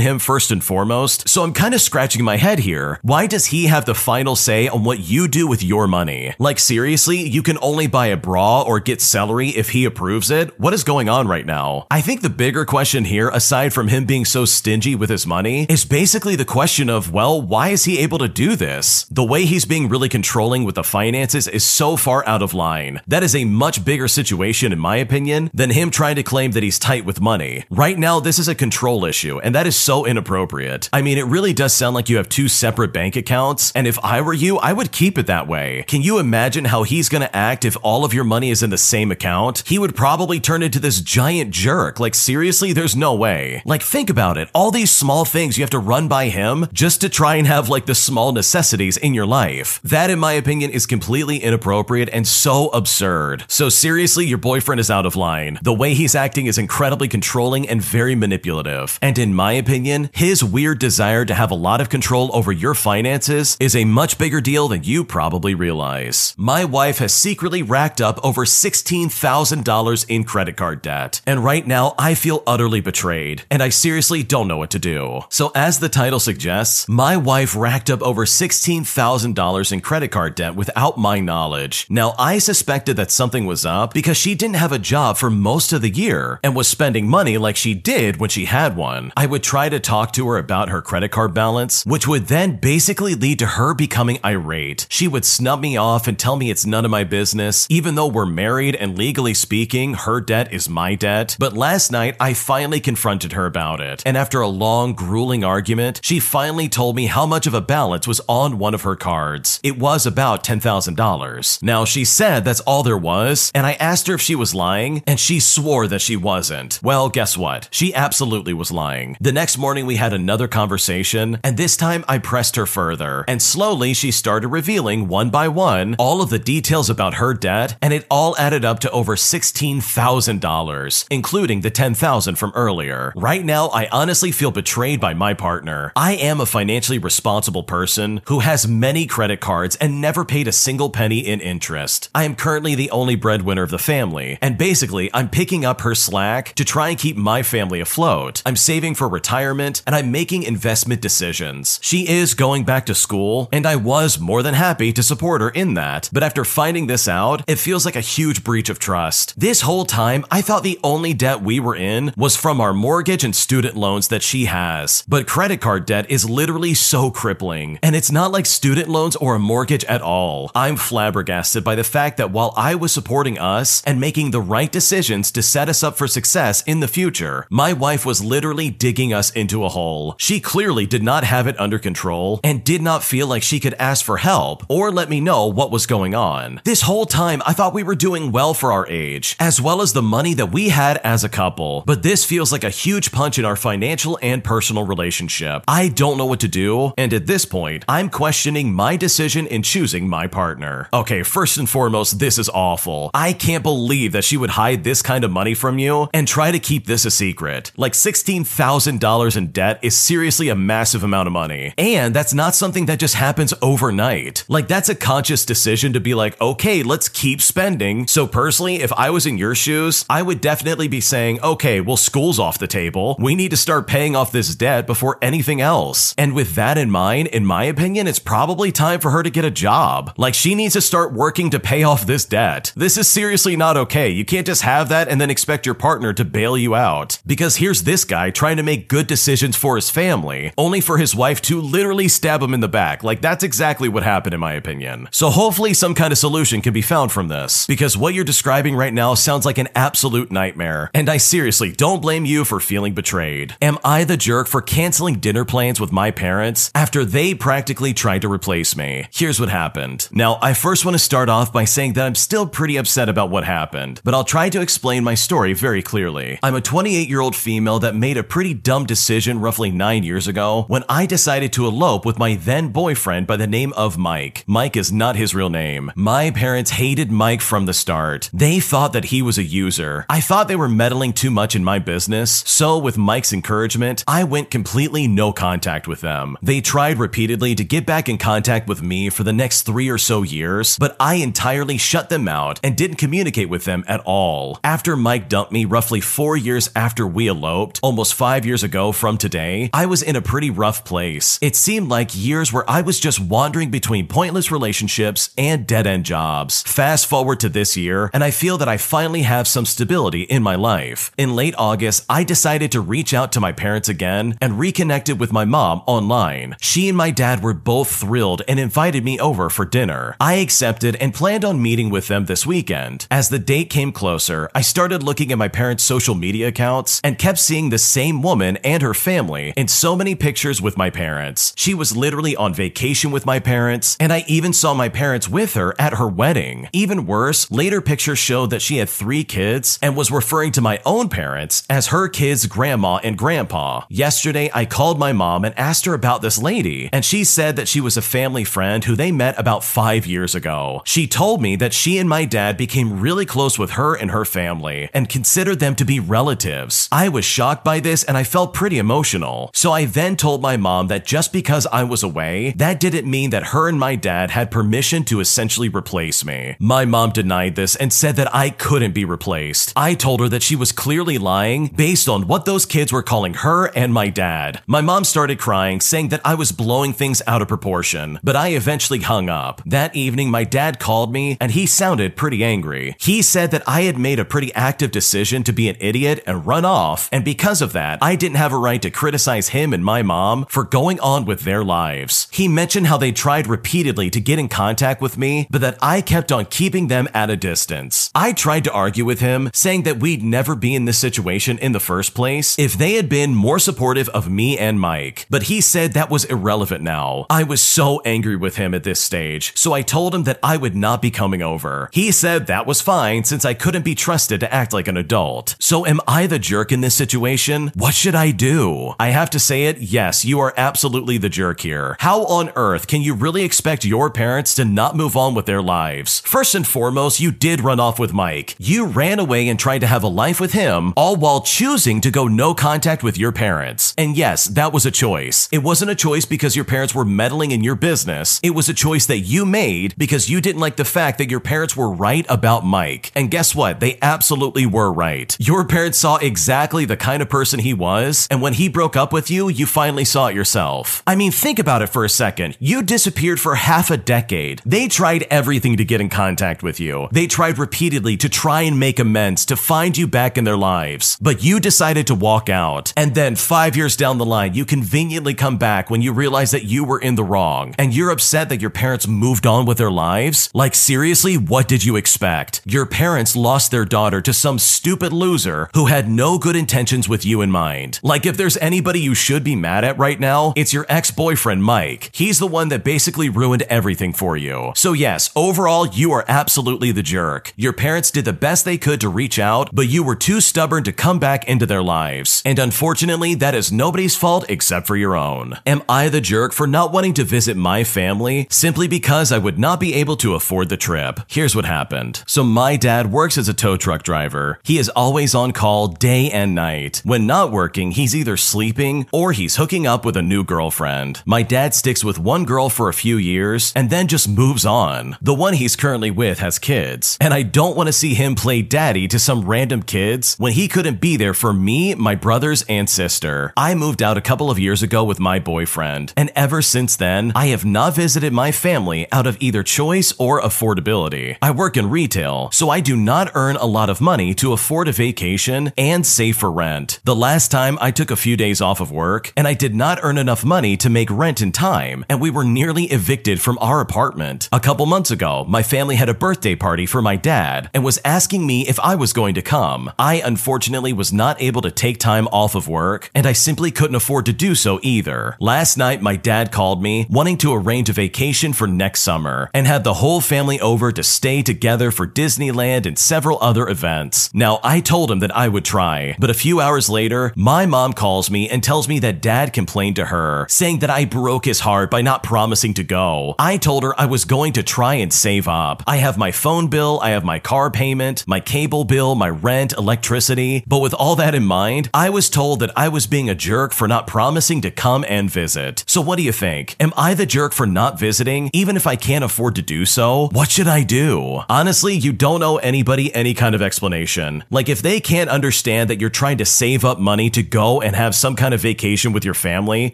him 0.00 0.18
first 0.18 0.50
and 0.50 0.64
foremost, 0.64 1.28
so 1.28 1.44
I'm 1.44 1.52
kind 1.52 1.74
of 1.74 1.80
scratching 1.80 2.24
my 2.24 2.36
head 2.36 2.58
here. 2.58 2.98
Why 3.02 3.28
does 3.28 3.46
he 3.46 3.66
have 3.66 3.84
the 3.84 3.94
final 3.94 4.34
say 4.34 4.66
on 4.66 4.82
what 4.82 4.98
you 4.98 5.28
do 5.28 5.46
with 5.46 5.62
your 5.62 5.86
money? 5.86 6.34
Like 6.40 6.58
seriously, 6.58 7.18
you 7.18 7.40
can 7.40 7.56
only 7.62 7.86
buy 7.86 8.06
a 8.08 8.16
bra 8.16 8.62
or 8.62 8.80
get 8.80 9.00
celery 9.00 9.50
if 9.50 9.70
he 9.70 9.84
approves 9.84 10.28
it? 10.32 10.58
What 10.58 10.74
is 10.74 10.82
going 10.82 11.08
on 11.08 11.28
right 11.28 11.46
now? 11.46 11.86
I 11.88 12.00
think 12.00 12.22
the 12.22 12.30
bigger 12.30 12.64
question 12.64 13.04
here, 13.04 13.28
aside 13.28 13.72
from 13.72 13.86
him 13.86 14.06
being 14.06 14.24
so 14.24 14.44
stingy 14.44 14.96
with 14.96 15.10
his 15.10 15.24
money, 15.24 15.66
is 15.68 15.84
basically 15.84 16.34
the 16.34 16.44
question 16.44 16.90
of, 16.90 17.12
well, 17.12 17.40
why 17.40 17.68
is 17.68 17.84
he 17.84 18.00
able 18.00 18.18
to 18.18 18.28
do 18.28 18.56
this? 18.56 19.04
The 19.04 19.24
way 19.24 19.44
he's 19.44 19.66
being 19.66 19.88
really 19.88 20.08
controlling 20.08 20.64
with 20.64 20.74
the 20.74 20.82
finances 20.82 21.46
is 21.46 21.64
so 21.64 21.96
far 21.96 22.26
out 22.26 22.42
of 22.42 22.54
line. 22.54 23.00
That 23.06 23.22
is 23.22 23.36
a 23.36 23.44
much 23.44 23.84
bigger 23.84 24.08
situation, 24.08 24.72
in 24.72 24.80
my 24.80 24.96
opinion, 24.96 25.48
than 25.54 25.70
him 25.70 25.90
trying 25.90 26.16
to 26.16 26.24
claim 26.24 26.50
that 26.52 26.64
he's 26.64 26.80
tight 26.80 27.04
with 27.04 27.20
money. 27.20 27.64
Right 27.84 27.98
now, 27.98 28.18
this 28.18 28.38
is 28.38 28.48
a 28.48 28.54
control 28.54 29.04
issue, 29.04 29.40
and 29.40 29.54
that 29.54 29.66
is 29.66 29.76
so 29.76 30.06
inappropriate. 30.06 30.88
I 30.90 31.02
mean, 31.02 31.18
it 31.18 31.26
really 31.26 31.52
does 31.52 31.74
sound 31.74 31.94
like 31.94 32.08
you 32.08 32.16
have 32.16 32.30
two 32.30 32.48
separate 32.48 32.94
bank 32.94 33.14
accounts, 33.14 33.72
and 33.72 33.86
if 33.86 33.98
I 34.02 34.22
were 34.22 34.32
you, 34.32 34.56
I 34.56 34.72
would 34.72 34.90
keep 34.90 35.18
it 35.18 35.26
that 35.26 35.46
way. 35.46 35.84
Can 35.86 36.00
you 36.00 36.18
imagine 36.18 36.64
how 36.64 36.84
he's 36.84 37.10
gonna 37.10 37.28
act 37.34 37.62
if 37.62 37.76
all 37.82 38.02
of 38.02 38.14
your 38.14 38.24
money 38.24 38.48
is 38.48 38.62
in 38.62 38.70
the 38.70 38.78
same 38.78 39.12
account? 39.12 39.64
He 39.66 39.78
would 39.78 39.94
probably 39.94 40.40
turn 40.40 40.62
into 40.62 40.80
this 40.80 41.02
giant 41.02 41.50
jerk. 41.50 42.00
Like, 42.00 42.14
seriously, 42.14 42.72
there's 42.72 42.96
no 42.96 43.14
way. 43.14 43.60
Like, 43.66 43.82
think 43.82 44.08
about 44.08 44.38
it. 44.38 44.48
All 44.54 44.70
these 44.70 44.90
small 44.90 45.26
things 45.26 45.58
you 45.58 45.62
have 45.62 45.68
to 45.68 45.78
run 45.78 46.08
by 46.08 46.30
him 46.30 46.66
just 46.72 47.02
to 47.02 47.10
try 47.10 47.34
and 47.34 47.46
have 47.46 47.68
like 47.68 47.84
the 47.84 47.94
small 47.94 48.32
necessities 48.32 48.96
in 48.96 49.12
your 49.12 49.26
life. 49.26 49.82
That, 49.84 50.08
in 50.08 50.18
my 50.18 50.32
opinion, 50.32 50.70
is 50.70 50.86
completely 50.86 51.36
inappropriate 51.36 52.08
and 52.14 52.26
so 52.26 52.68
absurd. 52.68 53.44
So, 53.46 53.68
seriously, 53.68 54.24
your 54.24 54.38
boyfriend 54.38 54.80
is 54.80 54.90
out 54.90 55.04
of 55.04 55.16
line. 55.16 55.58
The 55.60 55.74
way 55.74 55.92
he's 55.92 56.14
acting 56.14 56.46
is 56.46 56.56
incredibly 56.56 57.08
controlling 57.08 57.73
and 57.74 57.82
very 57.82 58.14
manipulative. 58.14 59.00
And 59.02 59.18
in 59.18 59.34
my 59.34 59.54
opinion, 59.54 60.08
his 60.12 60.44
weird 60.44 60.78
desire 60.78 61.24
to 61.24 61.34
have 61.34 61.50
a 61.50 61.56
lot 61.68 61.80
of 61.80 61.88
control 61.88 62.30
over 62.32 62.52
your 62.52 62.72
finances 62.72 63.56
is 63.58 63.74
a 63.74 63.84
much 63.84 64.16
bigger 64.16 64.40
deal 64.40 64.68
than 64.68 64.84
you 64.84 65.04
probably 65.04 65.56
realize. 65.56 66.34
My 66.38 66.64
wife 66.64 66.98
has 66.98 67.12
secretly 67.12 67.64
racked 67.64 68.00
up 68.00 68.24
over 68.24 68.44
$16,000 68.44 70.06
in 70.08 70.22
credit 70.22 70.56
card 70.56 70.82
debt. 70.82 71.20
And 71.26 71.42
right 71.42 71.66
now, 71.66 71.96
I 71.98 72.14
feel 72.14 72.44
utterly 72.46 72.80
betrayed, 72.80 73.42
and 73.50 73.60
I 73.60 73.70
seriously 73.70 74.22
don't 74.22 74.46
know 74.46 74.58
what 74.58 74.70
to 74.70 74.78
do. 74.78 75.22
So, 75.28 75.50
as 75.56 75.80
the 75.80 75.88
title 75.88 76.20
suggests, 76.20 76.88
my 76.88 77.16
wife 77.16 77.56
racked 77.56 77.90
up 77.90 78.02
over 78.02 78.24
$16,000 78.24 79.72
in 79.72 79.80
credit 79.80 80.12
card 80.12 80.36
debt 80.36 80.54
without 80.54 80.96
my 80.96 81.18
knowledge. 81.18 81.88
Now, 81.90 82.14
I 82.20 82.38
suspected 82.38 82.94
that 82.98 83.10
something 83.10 83.46
was 83.46 83.66
up 83.66 83.92
because 83.92 84.16
she 84.16 84.36
didn't 84.36 84.62
have 84.62 84.70
a 84.70 84.78
job 84.78 85.16
for 85.16 85.28
most 85.28 85.72
of 85.72 85.82
the 85.82 85.90
year 85.90 86.38
and 86.44 86.54
was 86.54 86.68
spending 86.68 87.08
money 87.08 87.36
like 87.36 87.56
she 87.56 87.63
did 87.72 88.18
when 88.18 88.28
she 88.28 88.44
had 88.44 88.76
one. 88.76 89.12
I 89.16 89.26
would 89.26 89.42
try 89.42 89.70
to 89.70 89.80
talk 89.80 90.12
to 90.12 90.28
her 90.28 90.36
about 90.36 90.68
her 90.68 90.82
credit 90.82 91.12
card 91.12 91.32
balance, 91.32 91.86
which 91.86 92.06
would 92.06 92.26
then 92.26 92.56
basically 92.56 93.14
lead 93.14 93.38
to 93.38 93.46
her 93.46 93.72
becoming 93.72 94.18
irate. 94.24 94.86
She 94.90 95.08
would 95.08 95.24
snub 95.24 95.60
me 95.60 95.76
off 95.76 96.08
and 96.08 96.18
tell 96.18 96.36
me 96.36 96.50
it's 96.50 96.66
none 96.66 96.84
of 96.84 96.90
my 96.90 97.04
business, 97.04 97.66
even 97.70 97.94
though 97.94 98.08
we're 98.08 98.26
married 98.26 98.74
and 98.74 98.98
legally 98.98 99.34
speaking, 99.34 99.94
her 99.94 100.20
debt 100.20 100.52
is 100.52 100.68
my 100.68 100.96
debt. 100.96 101.36
But 101.38 101.56
last 101.56 101.92
night, 101.92 102.16
I 102.18 102.34
finally 102.34 102.80
confronted 102.80 103.32
her 103.32 103.46
about 103.46 103.80
it, 103.80 104.02
and 104.04 104.16
after 104.16 104.40
a 104.40 104.48
long, 104.48 104.94
grueling 104.94 105.44
argument, 105.44 106.00
she 106.02 106.18
finally 106.18 106.68
told 106.68 106.96
me 106.96 107.06
how 107.06 107.26
much 107.26 107.46
of 107.46 107.54
a 107.54 107.60
balance 107.60 108.08
was 108.08 108.20
on 108.28 108.58
one 108.58 108.74
of 108.74 108.82
her 108.82 108.96
cards. 108.96 109.60
It 109.62 109.78
was 109.78 110.06
about 110.06 110.42
$10,000. 110.42 111.62
Now, 111.62 111.84
she 111.84 112.04
said 112.04 112.44
that's 112.44 112.60
all 112.60 112.82
there 112.82 112.98
was, 112.98 113.52
and 113.54 113.64
I 113.64 113.74
asked 113.74 114.08
her 114.08 114.14
if 114.14 114.20
she 114.20 114.34
was 114.34 114.54
lying, 114.54 115.02
and 115.06 115.20
she 115.20 115.38
swore 115.38 115.86
that 115.86 116.00
she 116.00 116.16
wasn't. 116.16 116.80
Well, 116.82 117.08
guess 117.08 117.36
what? 117.36 117.53
She 117.70 117.94
absolutely 117.94 118.52
was 118.52 118.72
lying. 118.72 119.16
The 119.20 119.32
next 119.32 119.58
morning, 119.58 119.86
we 119.86 119.96
had 119.96 120.12
another 120.12 120.48
conversation, 120.48 121.38
and 121.42 121.56
this 121.56 121.76
time 121.76 122.04
I 122.08 122.18
pressed 122.18 122.56
her 122.56 122.66
further, 122.66 123.24
and 123.28 123.40
slowly 123.40 123.94
she 123.94 124.10
started 124.10 124.48
revealing 124.48 125.08
one 125.08 125.30
by 125.30 125.48
one 125.48 125.94
all 125.98 126.22
of 126.22 126.30
the 126.30 126.38
details 126.38 126.90
about 126.90 127.14
her 127.14 127.34
debt, 127.34 127.76
and 127.80 127.92
it 127.92 128.06
all 128.10 128.36
added 128.36 128.64
up 128.64 128.80
to 128.80 128.90
over 128.90 129.16
$16,000, 129.16 131.06
including 131.10 131.60
the 131.60 131.70
$10,000 131.70 132.36
from 132.36 132.52
earlier. 132.54 133.12
Right 133.16 133.44
now, 133.44 133.68
I 133.68 133.88
honestly 133.90 134.32
feel 134.32 134.50
betrayed 134.50 135.00
by 135.00 135.14
my 135.14 135.34
partner. 135.34 135.92
I 135.96 136.14
am 136.14 136.40
a 136.40 136.46
financially 136.46 136.98
responsible 136.98 137.62
person 137.62 138.20
who 138.26 138.40
has 138.40 138.68
many 138.68 139.06
credit 139.06 139.40
cards 139.40 139.76
and 139.76 140.00
never 140.00 140.24
paid 140.24 140.48
a 140.48 140.52
single 140.52 140.90
penny 140.90 141.20
in 141.20 141.40
interest. 141.40 142.10
I 142.14 142.24
am 142.24 142.36
currently 142.36 142.74
the 142.74 142.90
only 142.90 143.16
breadwinner 143.16 143.62
of 143.62 143.70
the 143.70 143.78
family, 143.78 144.38
and 144.40 144.58
basically, 144.58 145.10
I'm 145.12 145.28
picking 145.28 145.64
up 145.64 145.80
her 145.82 145.94
slack 145.94 146.54
to 146.54 146.64
try 146.64 146.88
and 146.88 146.98
keep 146.98 147.16
my 147.16 147.33
family 147.42 147.80
afloat. 147.80 148.42
I'm 148.46 148.56
saving 148.56 148.94
for 148.94 149.08
retirement 149.08 149.82
and 149.86 149.94
I'm 149.94 150.10
making 150.10 150.42
investment 150.42 151.00
decisions. 151.00 151.78
She 151.82 152.08
is 152.08 152.34
going 152.34 152.64
back 152.64 152.86
to 152.86 152.94
school, 152.94 153.48
and 153.52 153.66
I 153.66 153.76
was 153.76 154.18
more 154.18 154.42
than 154.42 154.54
happy 154.54 154.92
to 154.92 155.02
support 155.02 155.40
her 155.40 155.50
in 155.50 155.74
that. 155.74 156.08
But 156.12 156.22
after 156.22 156.44
finding 156.44 156.86
this 156.86 157.08
out, 157.08 157.42
it 157.46 157.58
feels 157.58 157.84
like 157.84 157.96
a 157.96 158.00
huge 158.00 158.44
breach 158.44 158.68
of 158.68 158.78
trust. 158.78 159.38
This 159.38 159.62
whole 159.62 159.84
time, 159.84 160.24
I 160.30 160.42
thought 160.42 160.62
the 160.62 160.80
only 160.82 161.14
debt 161.14 161.42
we 161.42 161.60
were 161.60 161.76
in 161.76 162.12
was 162.16 162.36
from 162.36 162.60
our 162.60 162.72
mortgage 162.72 163.24
and 163.24 163.34
student 163.34 163.76
loans 163.76 164.08
that 164.08 164.22
she 164.22 164.46
has. 164.46 165.04
But 165.08 165.26
credit 165.26 165.60
card 165.60 165.86
debt 165.86 166.10
is 166.10 166.28
literally 166.28 166.74
so 166.74 167.10
crippling, 167.10 167.78
and 167.82 167.96
it's 167.96 168.12
not 168.12 168.32
like 168.32 168.46
student 168.46 168.88
loans 168.88 169.16
or 169.16 169.34
a 169.34 169.38
mortgage 169.38 169.84
at 169.84 170.02
all. 170.02 170.50
I'm 170.54 170.76
flabbergasted 170.76 171.64
by 171.64 171.74
the 171.74 171.84
fact 171.84 172.16
that 172.18 172.30
while 172.30 172.52
I 172.56 172.74
was 172.74 172.92
supporting 172.92 173.38
us 173.38 173.82
and 173.84 174.00
making 174.00 174.30
the 174.30 174.40
right 174.40 174.70
decisions 174.70 175.30
to 175.32 175.42
set 175.42 175.68
us 175.68 175.82
up 175.82 175.96
for 175.96 176.06
success 176.06 176.62
in 176.62 176.80
the 176.80 176.88
future, 176.88 177.23
my 177.50 177.72
wife 177.72 178.04
was 178.06 178.22
literally 178.22 178.70
digging 178.70 179.12
us 179.12 179.30
into 179.30 179.64
a 179.64 179.68
hole. 179.68 180.14
She 180.18 180.40
clearly 180.40 180.86
did 180.86 181.02
not 181.02 181.24
have 181.24 181.46
it 181.46 181.58
under 181.58 181.78
control 181.78 182.40
and 182.42 182.64
did 182.64 182.82
not 182.82 183.04
feel 183.04 183.26
like 183.26 183.42
she 183.42 183.60
could 183.60 183.74
ask 183.74 184.04
for 184.04 184.18
help 184.18 184.64
or 184.68 184.90
let 184.90 185.08
me 185.08 185.20
know 185.20 185.46
what 185.46 185.70
was 185.70 185.86
going 185.86 186.14
on. 186.14 186.60
This 186.64 186.82
whole 186.82 187.06
time, 187.06 187.42
I 187.46 187.52
thought 187.52 187.74
we 187.74 187.82
were 187.82 187.94
doing 187.94 188.32
well 188.32 188.54
for 188.54 188.72
our 188.72 188.86
age, 188.88 189.36
as 189.40 189.60
well 189.60 189.80
as 189.80 189.92
the 189.92 190.02
money 190.02 190.34
that 190.34 190.52
we 190.52 190.68
had 190.68 190.98
as 190.98 191.24
a 191.24 191.28
couple. 191.28 191.82
But 191.86 192.02
this 192.02 192.24
feels 192.24 192.52
like 192.52 192.64
a 192.64 192.70
huge 192.70 193.12
punch 193.12 193.38
in 193.38 193.44
our 193.44 193.56
financial 193.56 194.18
and 194.22 194.44
personal 194.44 194.86
relationship. 194.86 195.64
I 195.66 195.88
don't 195.88 196.18
know 196.18 196.26
what 196.26 196.40
to 196.40 196.48
do, 196.48 196.92
and 196.96 197.12
at 197.12 197.26
this 197.26 197.44
point, 197.44 197.84
I'm 197.88 198.10
questioning 198.10 198.72
my 198.72 198.96
decision 198.96 199.46
in 199.46 199.62
choosing 199.62 200.08
my 200.08 200.26
partner. 200.26 200.88
Okay, 200.92 201.22
first 201.22 201.58
and 201.58 201.68
foremost, 201.68 202.18
this 202.18 202.38
is 202.38 202.48
awful. 202.50 203.10
I 203.14 203.32
can't 203.32 203.62
believe 203.62 204.12
that 204.12 204.24
she 204.24 204.36
would 204.36 204.50
hide 204.50 204.84
this 204.84 205.02
kind 205.02 205.24
of 205.24 205.30
money 205.30 205.54
from 205.54 205.78
you 205.78 206.08
and 206.12 206.28
try 206.28 206.50
to 206.50 206.58
keep 206.58 206.86
this 206.86 207.04
a 207.04 207.10
secret. 207.14 207.72
Like 207.76 207.92
$16,000 207.92 209.36
in 209.36 209.46
debt 209.48 209.78
is 209.82 209.96
seriously 209.96 210.48
a 210.48 210.54
massive 210.54 211.02
amount 211.02 211.26
of 211.26 211.32
money. 211.32 211.74
And 211.78 212.14
that's 212.14 212.34
not 212.34 212.54
something 212.54 212.86
that 212.86 212.98
just 212.98 213.14
happens 213.14 213.54
overnight. 213.62 214.44
Like, 214.48 214.68
that's 214.68 214.88
a 214.88 214.94
conscious 214.94 215.44
decision 215.44 215.92
to 215.92 216.00
be 216.00 216.14
like, 216.14 216.40
okay, 216.40 216.82
let's 216.82 217.08
keep 217.08 217.40
spending. 217.40 218.06
So, 218.06 218.26
personally, 218.26 218.76
if 218.76 218.92
I 218.92 219.10
was 219.10 219.26
in 219.26 219.38
your 219.38 219.54
shoes, 219.54 220.04
I 220.08 220.22
would 220.22 220.40
definitely 220.40 220.88
be 220.88 221.00
saying, 221.00 221.40
okay, 221.42 221.80
well, 221.80 221.96
school's 221.96 222.38
off 222.38 222.58
the 222.58 222.66
table. 222.66 223.16
We 223.18 223.34
need 223.34 223.50
to 223.50 223.56
start 223.56 223.86
paying 223.86 224.16
off 224.16 224.32
this 224.32 224.54
debt 224.54 224.86
before 224.86 225.18
anything 225.22 225.60
else. 225.60 226.14
And 226.16 226.34
with 226.34 226.54
that 226.54 226.78
in 226.78 226.90
mind, 226.90 227.28
in 227.28 227.46
my 227.46 227.64
opinion, 227.64 228.06
it's 228.06 228.18
probably 228.18 228.72
time 228.72 229.00
for 229.00 229.10
her 229.10 229.22
to 229.22 229.30
get 229.30 229.44
a 229.44 229.50
job. 229.50 230.12
Like, 230.16 230.34
she 230.34 230.54
needs 230.54 230.74
to 230.74 230.80
start 230.80 231.12
working 231.12 231.50
to 231.50 231.60
pay 231.60 231.82
off 231.82 232.06
this 232.06 232.24
debt. 232.24 232.72
This 232.76 232.96
is 232.96 233.08
seriously 233.08 233.56
not 233.56 233.76
okay. 233.76 234.10
You 234.10 234.24
can't 234.24 234.46
just 234.46 234.62
have 234.62 234.88
that 234.88 235.08
and 235.08 235.20
then 235.20 235.30
expect 235.30 235.66
your 235.66 235.74
partner 235.74 236.12
to 236.12 236.24
bail 236.24 236.56
you 236.56 236.74
out. 236.74 237.03
Because 237.26 237.56
here's 237.56 237.82
this 237.82 238.04
guy 238.04 238.30
trying 238.30 238.56
to 238.56 238.62
make 238.62 238.88
good 238.88 239.06
decisions 239.06 239.56
for 239.56 239.76
his 239.76 239.90
family, 239.90 240.52
only 240.56 240.80
for 240.80 240.98
his 240.98 241.14
wife 241.14 241.40
to 241.42 241.60
literally 241.60 242.08
stab 242.08 242.42
him 242.42 242.54
in 242.54 242.60
the 242.60 242.68
back. 242.68 243.02
Like, 243.02 243.20
that's 243.20 243.44
exactly 243.44 243.88
what 243.88 244.02
happened, 244.02 244.34
in 244.34 244.40
my 244.40 244.52
opinion. 244.54 245.08
So, 245.10 245.30
hopefully, 245.30 245.74
some 245.74 245.94
kind 245.94 246.12
of 246.12 246.18
solution 246.18 246.60
can 246.60 246.72
be 246.72 246.82
found 246.82 247.12
from 247.12 247.28
this. 247.28 247.66
Because 247.66 247.96
what 247.96 248.14
you're 248.14 248.24
describing 248.24 248.76
right 248.76 248.92
now 248.92 249.14
sounds 249.14 249.46
like 249.46 249.58
an 249.58 249.68
absolute 249.74 250.30
nightmare. 250.30 250.90
And 250.94 251.08
I 251.08 251.16
seriously 251.16 251.72
don't 251.72 252.02
blame 252.02 252.24
you 252.24 252.44
for 252.44 252.60
feeling 252.60 252.94
betrayed. 252.94 253.56
Am 253.60 253.78
I 253.84 254.04
the 254.04 254.16
jerk 254.16 254.48
for 254.48 254.62
canceling 254.62 255.16
dinner 255.16 255.44
plans 255.44 255.80
with 255.80 255.92
my 255.92 256.10
parents 256.10 256.70
after 256.74 257.04
they 257.04 257.34
practically 257.34 257.94
tried 257.94 258.22
to 258.22 258.32
replace 258.32 258.76
me? 258.76 259.06
Here's 259.12 259.40
what 259.40 259.48
happened. 259.48 260.08
Now, 260.12 260.38
I 260.40 260.54
first 260.54 260.84
want 260.84 260.94
to 260.94 260.98
start 260.98 261.28
off 261.28 261.52
by 261.52 261.64
saying 261.64 261.94
that 261.94 262.06
I'm 262.06 262.14
still 262.14 262.46
pretty 262.46 262.76
upset 262.76 263.08
about 263.08 263.30
what 263.30 263.44
happened, 263.44 264.00
but 264.04 264.14
I'll 264.14 264.24
try 264.24 264.48
to 264.48 264.60
explain 264.60 265.04
my 265.04 265.14
story 265.14 265.52
very 265.52 265.82
clearly. 265.82 266.38
I'm 266.42 266.54
a 266.54 266.60
28 266.94 267.08
year 267.08 267.20
old 267.20 267.34
female 267.34 267.80
that 267.80 267.96
made 267.96 268.16
a 268.16 268.22
pretty 268.22 268.54
dumb 268.54 268.86
decision 268.86 269.40
roughly 269.40 269.68
nine 269.68 270.04
years 270.04 270.28
ago 270.28 270.64
when 270.68 270.84
I 270.88 271.06
decided 271.06 271.52
to 271.54 271.66
elope 271.66 272.06
with 272.06 272.20
my 272.20 272.36
then 272.36 272.68
boyfriend 272.68 273.26
by 273.26 273.36
the 273.36 273.48
name 273.48 273.72
of 273.72 273.98
Mike. 273.98 274.44
Mike 274.46 274.76
is 274.76 274.92
not 274.92 275.16
his 275.16 275.34
real 275.34 275.50
name. 275.50 275.90
My 275.96 276.30
parents 276.30 276.70
hated 276.70 277.10
Mike 277.10 277.40
from 277.40 277.66
the 277.66 277.74
start. 277.74 278.30
They 278.32 278.60
thought 278.60 278.92
that 278.92 279.06
he 279.06 279.22
was 279.22 279.38
a 279.38 279.42
user. 279.42 280.06
I 280.08 280.20
thought 280.20 280.46
they 280.46 280.54
were 280.54 280.68
meddling 280.68 281.12
too 281.12 281.32
much 281.32 281.56
in 281.56 281.64
my 281.64 281.80
business, 281.80 282.44
so 282.46 282.78
with 282.78 282.96
Mike's 282.96 283.32
encouragement, 283.32 284.04
I 284.06 284.22
went 284.22 284.52
completely 284.52 285.08
no 285.08 285.32
contact 285.32 285.88
with 285.88 286.00
them. 286.00 286.36
They 286.42 286.60
tried 286.60 287.00
repeatedly 287.00 287.56
to 287.56 287.64
get 287.64 287.86
back 287.86 288.08
in 288.08 288.18
contact 288.18 288.68
with 288.68 288.82
me 288.82 289.10
for 289.10 289.24
the 289.24 289.32
next 289.32 289.62
three 289.62 289.88
or 289.88 289.98
so 289.98 290.22
years, 290.22 290.78
but 290.78 290.94
I 291.00 291.16
entirely 291.16 291.76
shut 291.76 292.08
them 292.08 292.28
out 292.28 292.60
and 292.62 292.76
didn't 292.76 292.98
communicate 292.98 293.48
with 293.48 293.64
them 293.64 293.82
at 293.88 294.00
all. 294.04 294.60
After 294.62 294.96
Mike 294.96 295.28
dumped 295.28 295.50
me 295.50 295.64
roughly 295.64 296.00
four 296.00 296.36
years 296.36 296.70
after 296.76 296.83
we 296.84 297.28
eloped, 297.28 297.80
almost 297.82 298.12
five 298.12 298.44
years 298.44 298.62
ago 298.62 298.92
from 298.92 299.16
today, 299.16 299.70
I 299.72 299.86
was 299.86 300.02
in 300.02 300.16
a 300.16 300.20
pretty 300.20 300.50
rough 300.50 300.84
place. 300.84 301.38
It 301.40 301.56
seemed 301.56 301.88
like 301.88 302.10
years 302.14 302.52
where 302.52 302.68
I 302.68 302.82
was 302.82 303.00
just 303.00 303.18
wandering 303.18 303.70
between 303.70 304.06
pointless 304.06 304.50
relationships 304.50 305.30
and 305.38 305.66
dead 305.66 305.86
end 305.86 306.04
jobs. 306.04 306.62
Fast 306.64 307.06
forward 307.06 307.40
to 307.40 307.48
this 307.48 307.74
year, 307.74 308.10
and 308.12 308.22
I 308.22 308.30
feel 308.30 308.58
that 308.58 308.68
I 308.68 308.76
finally 308.76 309.22
have 309.22 309.48
some 309.48 309.64
stability 309.64 310.24
in 310.24 310.42
my 310.42 310.56
life. 310.56 311.10
In 311.16 311.34
late 311.34 311.54
August, 311.56 312.04
I 312.10 312.22
decided 312.22 312.70
to 312.72 312.82
reach 312.82 313.14
out 313.14 313.32
to 313.32 313.40
my 313.40 313.52
parents 313.52 313.88
again 313.88 314.36
and 314.42 314.58
reconnected 314.58 315.18
with 315.18 315.32
my 315.32 315.46
mom 315.46 315.82
online. 315.86 316.54
She 316.60 316.88
and 316.88 316.98
my 316.98 317.10
dad 317.10 317.42
were 317.42 317.54
both 317.54 317.90
thrilled 317.90 318.42
and 318.46 318.60
invited 318.60 319.04
me 319.04 319.18
over 319.18 319.48
for 319.48 319.64
dinner. 319.64 320.16
I 320.20 320.34
accepted 320.34 320.96
and 320.96 321.14
planned 321.14 321.46
on 321.46 321.62
meeting 321.62 321.88
with 321.88 322.08
them 322.08 322.26
this 322.26 322.44
weekend. 322.44 323.06
As 323.10 323.30
the 323.30 323.38
date 323.38 323.70
came 323.70 323.90
closer, 323.90 324.50
I 324.54 324.60
started 324.60 325.02
looking 325.02 325.32
at 325.32 325.38
my 325.38 325.48
parents' 325.48 325.82
social 325.82 326.14
media 326.14 326.48
accounts 326.48 326.73
and 327.04 327.18
kept 327.18 327.38
seeing 327.38 327.70
the 327.70 327.78
same 327.78 328.22
woman 328.22 328.56
and 328.58 328.82
her 328.82 328.94
family 328.94 329.52
in 329.56 329.68
so 329.68 329.94
many 329.94 330.14
pictures 330.14 330.60
with 330.60 330.76
my 330.76 330.90
parents. 330.90 331.52
She 331.56 331.74
was 331.74 331.96
literally 331.96 332.34
on 332.36 332.54
vacation 332.54 333.10
with 333.10 333.26
my 333.26 333.38
parents, 333.38 333.96
and 334.00 334.12
I 334.12 334.24
even 334.26 334.52
saw 334.52 334.74
my 334.74 334.88
parents 334.88 335.28
with 335.28 335.54
her 335.54 335.74
at 335.78 335.94
her 335.94 336.08
wedding. 336.08 336.68
Even 336.72 337.06
worse, 337.06 337.50
later 337.50 337.80
pictures 337.80 338.18
showed 338.18 338.50
that 338.50 338.62
she 338.62 338.78
had 338.78 338.88
three 338.88 339.24
kids 339.24 339.78
and 339.82 339.96
was 339.96 340.10
referring 340.10 340.52
to 340.52 340.60
my 340.60 340.80
own 340.84 341.08
parents 341.08 341.64
as 341.68 341.88
her 341.88 342.08
kids' 342.08 342.46
grandma 342.46 342.98
and 343.04 343.18
grandpa. 343.18 343.82
Yesterday, 343.88 344.50
I 344.54 344.64
called 344.64 344.98
my 344.98 345.12
mom 345.12 345.44
and 345.44 345.58
asked 345.58 345.84
her 345.84 345.94
about 345.94 346.22
this 346.22 346.38
lady, 346.38 346.88
and 346.92 347.04
she 347.04 347.24
said 347.24 347.56
that 347.56 347.68
she 347.68 347.80
was 347.80 347.96
a 347.96 348.02
family 348.02 348.44
friend 348.44 348.84
who 348.84 348.96
they 348.96 349.12
met 349.12 349.38
about 349.38 349.64
five 349.64 350.06
years 350.06 350.34
ago. 350.34 350.82
She 350.84 351.06
told 351.06 351.40
me 351.40 351.56
that 351.56 351.74
she 351.74 351.98
and 351.98 352.08
my 352.08 352.24
dad 352.24 352.56
became 352.56 353.00
really 353.00 353.26
close 353.26 353.58
with 353.58 353.72
her 353.72 353.94
and 353.94 354.10
her 354.10 354.24
family 354.24 354.88
and 354.94 355.08
considered 355.08 355.60
them 355.60 355.74
to 355.76 355.84
be 355.84 356.00
relatives. 356.00 356.63
I 356.92 357.08
was 357.08 357.24
shocked 357.24 357.64
by 357.64 357.80
this 357.80 358.04
and 358.04 358.16
I 358.16 358.24
felt 358.24 358.54
pretty 358.54 358.78
emotional. 358.78 359.50
So 359.54 359.72
I 359.72 359.84
then 359.84 360.16
told 360.16 360.42
my 360.42 360.56
mom 360.56 360.88
that 360.88 361.04
just 361.04 361.32
because 361.32 361.66
I 361.72 361.84
was 361.84 362.02
away, 362.02 362.54
that 362.56 362.80
didn't 362.80 363.10
mean 363.10 363.30
that 363.30 363.48
her 363.48 363.68
and 363.68 363.78
my 363.78 363.96
dad 363.96 364.30
had 364.30 364.50
permission 364.50 365.04
to 365.04 365.20
essentially 365.20 365.68
replace 365.68 366.24
me. 366.24 366.56
My 366.58 366.84
mom 366.84 367.10
denied 367.10 367.56
this 367.56 367.76
and 367.76 367.92
said 367.92 368.16
that 368.16 368.34
I 368.34 368.50
couldn't 368.50 368.92
be 368.92 369.04
replaced. 369.04 369.72
I 369.76 369.94
told 369.94 370.20
her 370.20 370.28
that 370.28 370.42
she 370.42 370.56
was 370.56 370.72
clearly 370.72 371.18
lying 371.18 371.66
based 371.66 372.08
on 372.08 372.28
what 372.28 372.44
those 372.44 372.66
kids 372.66 372.92
were 372.92 373.02
calling 373.02 373.34
her 373.34 373.66
and 373.76 373.92
my 373.92 374.08
dad. 374.08 374.62
My 374.66 374.80
mom 374.80 375.04
started 375.04 375.38
crying, 375.38 375.80
saying 375.80 376.08
that 376.08 376.20
I 376.24 376.34
was 376.34 376.52
blowing 376.52 376.92
things 376.92 377.20
out 377.26 377.42
of 377.42 377.48
proportion, 377.48 378.20
but 378.22 378.36
I 378.36 378.48
eventually 378.48 379.00
hung 379.00 379.28
up. 379.28 379.60
That 379.66 379.96
evening, 379.96 380.30
my 380.30 380.44
dad 380.44 380.78
called 380.78 381.12
me 381.12 381.36
and 381.40 381.52
he 381.52 381.66
sounded 381.66 382.16
pretty 382.16 382.44
angry. 382.44 382.96
He 383.00 383.22
said 383.22 383.50
that 383.50 383.66
I 383.66 383.82
had 383.82 383.98
made 383.98 384.18
a 384.18 384.24
pretty 384.24 384.54
active 384.54 384.92
decision 384.92 385.42
to 385.44 385.52
be 385.52 385.68
an 385.68 385.76
idiot 385.80 386.22
and 386.26 386.46
run 386.46 386.53
off, 386.62 387.08
and 387.10 387.24
because 387.24 387.62
of 387.62 387.72
that, 387.72 387.98
I 388.02 388.16
didn't 388.16 388.36
have 388.36 388.52
a 388.52 388.58
right 388.58 388.82
to 388.82 388.90
criticize 388.90 389.48
him 389.48 389.72
and 389.72 389.82
my 389.82 390.02
mom 390.02 390.44
for 390.44 390.62
going 390.62 391.00
on 391.00 391.24
with 391.24 391.40
their 391.40 391.64
lives. 391.64 392.28
He 392.30 392.48
mentioned 392.48 392.86
how 392.86 392.98
they 392.98 393.12
tried 393.12 393.46
repeatedly 393.46 394.10
to 394.10 394.20
get 394.20 394.38
in 394.38 394.48
contact 394.48 395.00
with 395.00 395.16
me, 395.16 395.46
but 395.50 395.62
that 395.62 395.78
I 395.80 396.02
kept 396.02 396.30
on 396.30 396.44
keeping 396.44 396.88
them 396.88 397.08
at 397.14 397.30
a 397.30 397.36
distance. 397.36 398.10
I 398.14 398.32
tried 398.32 398.64
to 398.64 398.72
argue 398.72 399.06
with 399.06 399.20
him, 399.20 399.50
saying 399.54 399.84
that 399.84 400.00
we'd 400.00 400.22
never 400.22 400.54
be 400.54 400.74
in 400.74 400.84
this 400.84 400.98
situation 400.98 401.56
in 401.58 401.72
the 401.72 401.80
first 401.80 402.14
place 402.14 402.58
if 402.58 402.74
they 402.74 402.92
had 402.92 403.08
been 403.08 403.34
more 403.34 403.58
supportive 403.58 404.08
of 404.10 404.28
me 404.28 404.58
and 404.58 404.78
Mike, 404.78 405.26
but 405.30 405.44
he 405.44 405.60
said 405.62 405.92
that 405.92 406.10
was 406.10 406.26
irrelevant 406.26 406.82
now. 406.82 407.24
I 407.30 407.42
was 407.44 407.62
so 407.62 408.00
angry 408.04 408.36
with 408.36 408.56
him 408.56 408.74
at 408.74 408.84
this 408.84 409.00
stage, 409.00 409.56
so 409.56 409.72
I 409.72 409.80
told 409.80 410.14
him 410.14 410.24
that 410.24 410.40
I 410.42 410.58
would 410.58 410.76
not 410.76 411.00
be 411.00 411.10
coming 411.10 411.40
over. 411.40 411.88
He 411.92 412.12
said 412.12 412.46
that 412.46 412.66
was 412.66 412.80
fine 412.80 413.24
since 413.24 413.44
I 413.44 413.54
couldn't 413.54 413.84
be 413.84 413.94
trusted 413.94 414.40
to 414.40 414.52
act 414.52 414.72
like 414.72 414.88
an 414.88 414.96
adult. 414.96 415.56
So 415.58 415.86
am 415.86 416.00
I 416.06 416.26
the 416.26 416.33
jerk 416.38 416.72
in 416.72 416.80
this 416.80 416.94
situation? 416.94 417.70
What 417.74 417.94
should 417.94 418.14
I 418.14 418.30
do? 418.30 418.94
I 418.98 419.08
have 419.08 419.30
to 419.30 419.38
say 419.38 419.66
it, 419.66 419.78
yes, 419.78 420.24
you 420.24 420.40
are 420.40 420.54
absolutely 420.56 421.18
the 421.18 421.28
jerk 421.28 421.60
here. 421.60 421.96
How 422.00 422.24
on 422.24 422.50
earth 422.56 422.86
can 422.86 423.02
you 423.02 423.14
really 423.14 423.44
expect 423.44 423.84
your 423.84 424.10
parents 424.10 424.54
to 424.56 424.64
not 424.64 424.96
move 424.96 425.16
on 425.16 425.34
with 425.34 425.46
their 425.46 425.62
lives? 425.62 426.20
First 426.20 426.54
and 426.54 426.66
foremost, 426.66 427.20
you 427.20 427.30
did 427.30 427.60
run 427.60 427.80
off 427.80 427.98
with 427.98 428.12
Mike. 428.12 428.54
You 428.58 428.86
ran 428.86 429.18
away 429.18 429.48
and 429.48 429.58
tried 429.58 429.80
to 429.80 429.86
have 429.86 430.02
a 430.02 430.08
life 430.08 430.40
with 430.40 430.52
him, 430.52 430.92
all 430.96 431.16
while 431.16 431.40
choosing 431.40 432.00
to 432.00 432.10
go 432.10 432.28
no 432.28 432.54
contact 432.54 433.02
with 433.02 433.18
your 433.18 433.32
parents. 433.32 433.94
And 433.96 434.16
yes, 434.16 434.46
that 434.46 434.72
was 434.72 434.86
a 434.86 434.90
choice. 434.90 435.48
It 435.52 435.62
wasn't 435.62 435.90
a 435.90 435.94
choice 435.94 436.24
because 436.24 436.56
your 436.56 436.64
parents 436.64 436.94
were 436.94 437.04
meddling 437.04 437.50
in 437.50 437.64
your 437.64 437.74
business. 437.74 438.40
It 438.42 438.50
was 438.50 438.68
a 438.68 438.74
choice 438.74 439.06
that 439.06 439.20
you 439.20 439.44
made 439.46 439.94
because 439.96 440.30
you 440.30 440.40
didn't 440.40 440.60
like 440.60 440.76
the 440.76 440.84
fact 440.84 441.18
that 441.18 441.30
your 441.30 441.40
parents 441.40 441.76
were 441.76 441.90
right 441.90 442.26
about 442.28 442.64
Mike. 442.64 443.12
And 443.14 443.30
guess 443.30 443.54
what? 443.54 443.80
They 443.80 443.98
absolutely 444.02 444.66
were 444.66 444.92
right. 444.92 445.36
Your 445.38 445.64
parents 445.64 445.98
saw 445.98 446.16
exactly 446.24 446.84
the 446.84 446.96
kind 446.96 447.22
of 447.22 447.28
person 447.28 447.60
he 447.60 447.74
was, 447.74 448.26
and 448.30 448.40
when 448.40 448.54
he 448.54 448.68
broke 448.68 448.96
up 448.96 449.12
with 449.12 449.30
you, 449.30 449.48
you 449.48 449.66
finally 449.66 450.04
saw 450.04 450.28
it 450.28 450.34
yourself. 450.34 451.02
I 451.06 451.14
mean, 451.14 451.30
think 451.30 451.58
about 451.58 451.82
it 451.82 451.88
for 451.88 452.04
a 452.04 452.08
second. 452.08 452.56
You 452.58 452.82
disappeared 452.82 453.38
for 453.38 453.54
half 453.54 453.90
a 453.90 453.96
decade. 453.96 454.62
They 454.64 454.88
tried 454.88 455.24
everything 455.30 455.76
to 455.76 455.84
get 455.84 456.00
in 456.00 456.08
contact 456.08 456.62
with 456.62 456.80
you. 456.80 457.08
They 457.12 457.26
tried 457.26 457.58
repeatedly 457.58 458.16
to 458.18 458.28
try 458.28 458.62
and 458.62 458.80
make 458.80 458.98
amends, 458.98 459.44
to 459.46 459.56
find 459.56 459.96
you 459.96 460.06
back 460.06 460.38
in 460.38 460.44
their 460.44 460.56
lives. 460.56 461.18
But 461.20 461.44
you 461.44 461.60
decided 461.60 462.06
to 462.08 462.14
walk 462.14 462.48
out. 462.48 462.92
And 462.96 463.14
then 463.14 463.36
five 463.36 463.76
years 463.76 463.96
down 463.96 464.18
the 464.18 464.24
line, 464.24 464.54
you 464.54 464.64
conveniently 464.64 465.34
come 465.34 465.58
back 465.58 465.90
when 465.90 466.02
you 466.02 466.12
realize 466.12 466.50
that 466.52 466.64
you 466.64 466.84
were 466.84 467.00
in 467.00 467.14
the 467.14 467.24
wrong. 467.24 467.74
And 467.78 467.94
you're 467.94 468.10
upset 468.10 468.48
that 468.48 468.60
your 468.60 468.70
parents 468.70 469.06
moved 469.06 469.46
on 469.46 469.66
with 469.66 469.78
their 469.78 469.90
lives? 469.90 470.50
Like, 470.54 470.74
seriously, 470.74 471.36
what 471.36 471.68
did 471.68 471.84
you 471.84 471.96
expect? 471.96 472.62
Your 472.64 472.86
parents 472.86 473.36
lost 473.36 473.70
their 473.70 473.84
daughter 473.84 474.20
to 474.22 474.32
some 474.32 474.58
stupid 474.58 475.12
loser 475.12 475.68
who 475.74 475.86
had 475.86 476.08
no 476.14 476.38
good 476.38 476.56
intentions 476.56 477.08
with 477.08 477.24
you 477.24 477.40
in 477.40 477.50
mind. 477.50 478.00
Like, 478.02 478.26
if 478.26 478.36
there's 478.36 478.56
anybody 478.58 479.00
you 479.00 479.14
should 479.14 479.44
be 479.44 479.56
mad 479.56 479.84
at 479.84 479.98
right 479.98 480.18
now, 480.18 480.52
it's 480.56 480.72
your 480.72 480.86
ex 480.88 481.10
boyfriend, 481.10 481.64
Mike. 481.64 482.10
He's 482.12 482.38
the 482.38 482.46
one 482.46 482.68
that 482.68 482.84
basically 482.84 483.28
ruined 483.28 483.62
everything 483.62 484.12
for 484.12 484.36
you. 484.36 484.72
So, 484.76 484.92
yes, 484.92 485.30
overall, 485.34 485.86
you 485.86 486.12
are 486.12 486.24
absolutely 486.28 486.92
the 486.92 487.02
jerk. 487.02 487.52
Your 487.56 487.72
parents 487.72 488.10
did 488.10 488.24
the 488.24 488.32
best 488.32 488.64
they 488.64 488.78
could 488.78 489.00
to 489.00 489.08
reach 489.08 489.38
out, 489.38 489.70
but 489.72 489.88
you 489.88 490.02
were 490.02 490.16
too 490.16 490.40
stubborn 490.40 490.84
to 490.84 490.92
come 490.92 491.18
back 491.18 491.48
into 491.48 491.66
their 491.66 491.82
lives. 491.82 492.42
And 492.44 492.58
unfortunately, 492.58 493.34
that 493.36 493.54
is 493.54 493.72
nobody's 493.72 494.16
fault 494.16 494.44
except 494.48 494.86
for 494.86 494.96
your 494.96 495.16
own. 495.16 495.58
Am 495.66 495.82
I 495.88 496.08
the 496.08 496.20
jerk 496.20 496.52
for 496.52 496.66
not 496.66 496.92
wanting 496.92 497.14
to 497.14 497.24
visit 497.24 497.56
my 497.56 497.84
family 497.84 498.46
simply 498.50 498.88
because 498.88 499.32
I 499.32 499.38
would 499.38 499.58
not 499.58 499.80
be 499.80 499.94
able 499.94 500.16
to 500.18 500.34
afford 500.34 500.68
the 500.68 500.76
trip? 500.76 501.20
Here's 501.28 501.56
what 501.56 501.64
happened. 501.64 502.22
So, 502.26 502.44
my 502.44 502.76
dad 502.76 503.10
works 503.10 503.38
as 503.38 503.48
a 503.48 503.54
tow 503.54 503.76
truck 503.76 504.02
driver. 504.02 504.60
He 504.62 504.78
is 504.78 504.88
always 504.90 505.34
on 505.34 505.52
call 505.52 505.88
day 506.04 506.30
and 506.30 506.54
night. 506.54 507.00
When 507.02 507.26
not 507.26 507.50
working, 507.50 507.92
he's 507.92 508.14
either 508.14 508.36
sleeping 508.36 509.06
or 509.10 509.32
he's 509.32 509.56
hooking 509.56 509.86
up 509.86 510.04
with 510.04 510.18
a 510.18 510.22
new 510.22 510.44
girlfriend. 510.44 511.22
My 511.24 511.42
dad 511.42 511.72
sticks 511.72 512.04
with 512.04 512.18
one 512.18 512.44
girl 512.44 512.68
for 512.68 512.90
a 512.90 513.00
few 513.04 513.16
years 513.16 513.72
and 513.74 513.88
then 513.88 514.06
just 514.06 514.28
moves 514.28 514.66
on. 514.66 515.16
The 515.22 515.32
one 515.32 515.54
he's 515.54 515.76
currently 515.76 516.10
with 516.10 516.40
has 516.40 516.58
kids, 516.58 517.16
and 517.22 517.32
I 517.32 517.42
don't 517.42 517.74
want 517.74 517.86
to 517.86 517.92
see 517.94 518.12
him 518.12 518.34
play 518.34 518.60
daddy 518.60 519.08
to 519.08 519.18
some 519.18 519.46
random 519.46 519.82
kids 519.82 520.36
when 520.36 520.52
he 520.52 520.68
couldn't 520.68 521.00
be 521.00 521.16
there 521.16 521.32
for 521.32 521.54
me, 521.54 521.94
my 521.94 522.14
brothers, 522.14 522.66
and 522.68 522.86
sister. 522.90 523.54
I 523.56 523.74
moved 523.74 524.02
out 524.02 524.18
a 524.18 524.26
couple 524.28 524.50
of 524.50 524.58
years 524.58 524.82
ago 524.82 525.04
with 525.04 525.18
my 525.18 525.38
boyfriend, 525.38 526.12
and 526.18 526.30
ever 526.36 526.60
since 526.60 526.96
then, 526.96 527.32
I 527.34 527.46
have 527.46 527.64
not 527.64 527.94
visited 527.94 528.34
my 528.34 528.52
family 528.52 529.10
out 529.10 529.26
of 529.26 529.38
either 529.40 529.62
choice 529.62 530.12
or 530.18 530.42
affordability. 530.42 531.38
I 531.40 531.50
work 531.50 531.78
in 531.78 531.88
retail, 531.88 532.50
so 532.50 532.68
I 532.68 532.80
do 532.80 532.94
not 532.94 533.30
earn 533.34 533.56
a 533.56 533.64
lot 533.64 533.88
of 533.88 534.02
money 534.02 534.34
to 534.34 534.52
afford 534.52 534.88
a 534.88 534.92
vacation 534.92 535.72
and 535.78 535.93
save 536.02 536.36
for 536.36 536.50
rent. 536.50 536.98
The 537.04 537.14
last 537.14 537.50
time 537.50 537.78
I 537.80 537.90
took 537.90 538.10
a 538.10 538.16
few 538.16 538.36
days 538.36 538.60
off 538.60 538.80
of 538.80 538.90
work, 538.90 539.32
and 539.36 539.46
I 539.46 539.54
did 539.54 539.74
not 539.74 540.00
earn 540.02 540.18
enough 540.18 540.44
money 540.44 540.76
to 540.78 540.90
make 540.90 541.10
rent 541.10 541.40
in 541.40 541.52
time, 541.52 542.04
and 542.08 542.20
we 542.20 542.30
were 542.30 542.44
nearly 542.44 542.84
evicted 542.84 543.40
from 543.40 543.58
our 543.60 543.80
apartment. 543.80 544.48
A 544.50 544.60
couple 544.60 544.86
months 544.86 545.10
ago, 545.10 545.44
my 545.46 545.62
family 545.62 545.96
had 545.96 546.08
a 546.08 546.14
birthday 546.14 546.54
party 546.54 546.86
for 546.86 547.02
my 547.02 547.16
dad 547.16 547.70
and 547.74 547.84
was 547.84 548.00
asking 548.04 548.46
me 548.46 548.66
if 548.66 548.80
I 548.80 548.94
was 548.94 549.12
going 549.12 549.34
to 549.34 549.42
come. 549.42 549.92
I 549.98 550.22
unfortunately 550.24 550.92
was 550.92 551.12
not 551.12 551.40
able 551.40 551.62
to 551.62 551.70
take 551.70 551.98
time 551.98 552.26
off 552.28 552.54
of 552.54 552.66
work, 552.66 553.10
and 553.14 553.26
I 553.26 553.32
simply 553.32 553.70
couldn't 553.70 553.96
afford 553.96 554.26
to 554.26 554.32
do 554.32 554.54
so 554.54 554.80
either. 554.82 555.36
Last 555.38 555.76
night, 555.76 556.00
my 556.00 556.16
dad 556.16 556.50
called 556.50 556.82
me 556.82 557.06
wanting 557.10 557.38
to 557.38 557.52
arrange 557.52 557.90
a 557.90 557.92
vacation 557.92 558.52
for 558.52 558.66
next 558.66 559.02
summer 559.02 559.50
and 559.52 559.66
had 559.66 559.84
the 559.84 559.94
whole 559.94 560.20
family 560.20 560.60
over 560.60 560.90
to 560.92 561.02
stay 561.02 561.42
together 561.42 561.90
for 561.90 562.06
Disneyland 562.06 562.86
and 562.86 562.98
several 562.98 563.38
other 563.40 563.68
events. 563.68 564.32
Now, 564.32 564.60
I 564.62 564.80
told 564.80 565.10
him 565.10 565.18
that 565.20 565.36
I 565.36 565.48
would 565.48 565.64
try, 565.64 565.83
but 566.18 566.30
a 566.30 566.34
few 566.34 566.60
hours 566.60 566.88
later, 566.88 567.32
my 567.36 567.66
mom 567.66 567.92
calls 567.92 568.30
me 568.30 568.48
and 568.48 568.62
tells 568.62 568.88
me 568.88 568.98
that 569.00 569.20
dad 569.20 569.52
complained 569.52 569.96
to 569.96 570.06
her, 570.06 570.46
saying 570.48 570.78
that 570.78 570.88
I 570.88 571.04
broke 571.04 571.44
his 571.44 571.60
heart 571.60 571.90
by 571.90 572.00
not 572.00 572.22
promising 572.22 572.72
to 572.74 572.84
go. 572.84 573.34
I 573.38 573.58
told 573.58 573.82
her 573.82 573.98
I 574.00 574.06
was 574.06 574.24
going 574.24 574.54
to 574.54 574.62
try 574.62 574.94
and 574.94 575.12
save 575.12 575.46
up. 575.46 575.82
I 575.86 575.96
have 575.96 576.16
my 576.16 576.32
phone 576.32 576.68
bill, 576.68 577.00
I 577.02 577.10
have 577.10 577.22
my 577.24 577.38
car 577.38 577.70
payment, 577.70 578.24
my 578.26 578.40
cable 578.40 578.84
bill, 578.84 579.14
my 579.14 579.28
rent, 579.28 579.74
electricity, 579.74 580.64
but 580.66 580.78
with 580.78 580.94
all 580.94 581.16
that 581.16 581.34
in 581.34 581.44
mind, 581.44 581.90
I 581.92 582.08
was 582.08 582.30
told 582.30 582.60
that 582.60 582.72
I 582.76 582.88
was 582.88 583.06
being 583.06 583.28
a 583.28 583.34
jerk 583.34 583.72
for 583.72 583.86
not 583.86 584.06
promising 584.06 584.62
to 584.62 584.70
come 584.70 585.04
and 585.06 585.30
visit. 585.30 585.84
So 585.86 586.00
what 586.00 586.16
do 586.16 586.22
you 586.22 586.32
think? 586.32 586.76
Am 586.80 586.92
I 586.96 587.12
the 587.12 587.26
jerk 587.26 587.52
for 587.52 587.66
not 587.66 587.98
visiting, 587.98 588.48
even 588.54 588.76
if 588.76 588.86
I 588.86 588.96
can't 588.96 589.24
afford 589.24 589.54
to 589.56 589.62
do 589.62 589.84
so? 589.84 590.28
What 590.32 590.50
should 590.50 590.68
I 590.68 590.82
do? 590.82 591.42
Honestly, 591.48 591.94
you 591.94 592.12
don't 592.12 592.42
owe 592.42 592.56
anybody 592.56 593.14
any 593.14 593.34
kind 593.34 593.54
of 593.54 593.60
explanation. 593.60 594.44
Like 594.50 594.70
if 594.70 594.80
they 594.80 594.98
can't 594.98 595.28
understand 595.28 595.73
understand 595.74 595.90
that 595.90 596.00
you're 596.00 596.10
trying 596.10 596.38
to 596.38 596.44
save 596.44 596.84
up 596.84 596.98
money 596.98 597.30
to 597.30 597.42
go 597.42 597.80
and 597.80 597.96
have 597.96 598.14
some 598.14 598.36
kind 598.36 598.54
of 598.54 598.60
vacation 598.60 599.12
with 599.12 599.24
your 599.24 599.34
family, 599.34 599.92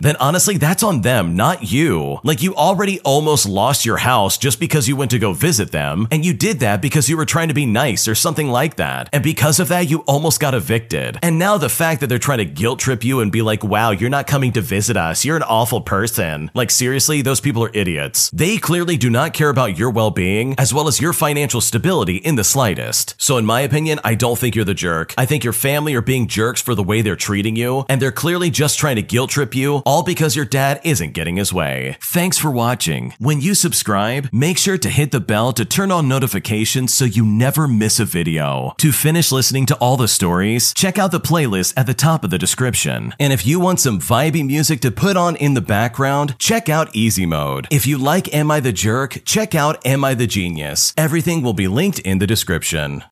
then 0.01 0.17
honestly, 0.17 0.59
that's 0.59 0.83
on 0.83 1.03
them, 1.03 1.37
not 1.37 1.71
you. 1.73 2.19
Like 2.23 2.43
you 2.43 2.55
already 2.55 3.01
almost 3.01 3.49
lost 3.49 3.85
your 3.85 3.99
house 3.99 4.39
just 4.39 4.61
because 4.61 4.89
you 4.89 4.97
went 4.97 5.11
to 5.11 5.19
go 5.19 5.33
visit 5.33 5.73
them, 5.73 6.07
and 6.11 6.25
you 6.25 6.35
did 6.35 6.61
that 6.61 6.83
because 6.83 7.09
you 7.09 7.17
were 7.17 7.27
trying 7.27 7.49
to 7.49 7.55
be 7.55 7.67
nice 7.67 8.09
or 8.09 8.15
something 8.15 8.49
like 8.49 8.77
that. 8.77 9.09
And 9.13 9.23
because 9.23 9.61
of 9.61 9.69
that, 9.69 9.89
you 9.91 10.01
almost 10.07 10.41
got 10.41 10.55
evicted. 10.55 11.19
And 11.23 11.39
now 11.39 11.59
the 11.59 11.69
fact 11.69 12.01
that 12.01 12.09
they're 12.09 12.19
trying 12.19 12.39
to 12.39 12.45
guilt 12.45 12.79
trip 12.79 13.05
you 13.05 13.21
and 13.21 13.33
be 13.33 13.43
like, 13.43 13.65
wow, 13.65 13.91
you're 13.91 14.11
not 14.11 14.27
coming 14.27 14.53
to 14.53 14.61
visit 14.61 14.97
us. 14.97 15.25
You're 15.25 15.37
an 15.37 15.43
awful 15.43 15.81
person. 15.81 16.51
Like, 16.55 16.71
seriously, 16.71 17.23
those 17.23 17.41
people 17.41 17.65
are 17.65 17.71
idiots. 17.75 18.31
They 18.31 18.59
clearly 18.59 18.97
do 18.97 19.11
not 19.11 19.35
care 19.35 19.51
about 19.51 19.79
your 19.79 19.91
well 19.91 20.11
being 20.11 20.55
as 20.59 20.75
well 20.75 20.89
as 20.89 21.01
your 21.01 21.13
financial 21.13 21.61
stability 21.61 22.17
in 22.17 22.37
the 22.37 22.45
slightest. 22.45 23.15
So, 23.19 23.37
in 23.39 23.47
my 23.47 23.61
opinion, 23.63 24.01
I 24.05 24.15
don't 24.15 24.39
think 24.39 24.55
you're 24.55 24.65
the 24.65 24.75
jerk. 24.75 25.15
I 25.17 25.27
think 25.27 25.45
your 25.45 25.53
family 25.71 25.95
are 25.95 26.03
being 26.03 26.27
jerks 26.27 26.61
for 26.61 26.75
the 26.75 26.83
way 26.83 27.01
they're 27.01 27.15
treating 27.15 27.55
you, 27.55 27.85
and 27.89 28.03
they're 28.03 28.11
clearly 28.11 28.51
just 28.51 28.77
trying 28.77 28.97
to 28.97 29.03
guilt 29.03 29.31
trip 29.31 29.55
you, 29.55 29.77
all 29.87 30.03
because 30.03 30.35
your 30.35 30.45
dad 30.45 30.81
isn't 30.83 31.13
getting 31.13 31.37
his 31.37 31.53
way. 31.53 31.97
Thanks 32.03 32.39
for 32.39 32.51
watching. 32.51 33.15
When 33.21 33.41
you 33.41 33.55
subscribe, 33.55 34.29
make 34.33 34.59
sure 34.59 34.79
to 34.79 34.89
hit 34.89 35.13
the 35.13 35.21
bell 35.21 35.53
to 35.53 35.65
turn 35.65 35.93
on 35.93 36.09
notifications 36.09 36.93
so 36.93 37.05
you 37.05 37.25
never 37.25 37.69
miss 37.69 38.01
a 38.01 38.05
video. 38.05 38.75
To 38.79 38.91
finish 38.91 39.31
listening 39.31 39.67
to 39.67 39.77
all 39.77 39.97
the 39.97 40.09
stories, 40.09 40.75
check 40.75 40.99
out 40.99 41.13
the 41.13 41.21
playlist 41.21 41.75
at 41.77 41.87
the 41.87 41.95
top 41.95 42.25
of 42.25 42.31
the 42.31 42.45
description. 42.47 43.15
And 43.21 43.33
if 43.33 43.47
you 43.47 43.61
want 43.61 43.79
some 43.79 44.01
vibey 44.01 44.45
music 44.45 44.81
to 44.81 44.91
put 44.91 45.17
on 45.17 45.37
in 45.37 45.55
the 45.55 45.61
background, 45.61 46.35
check 46.41 46.69
out 46.69 46.97
Easy 46.97 47.27
Mode. 47.27 47.69
If 47.71 47.87
you 47.87 47.97
like 47.97 48.35
Am 48.35 48.51
I 48.51 48.59
the 48.59 48.73
Jerk, 48.73 49.23
check 49.25 49.55
out 49.55 49.87
Am 49.87 50.05
I 50.05 50.15
the 50.15 50.27
Genius. 50.27 50.93
Everything 50.97 51.43
will 51.43 51.55
be 51.55 51.69
linked 51.69 52.01
in 52.01 52.19
the 52.19 52.27
description. 52.27 53.05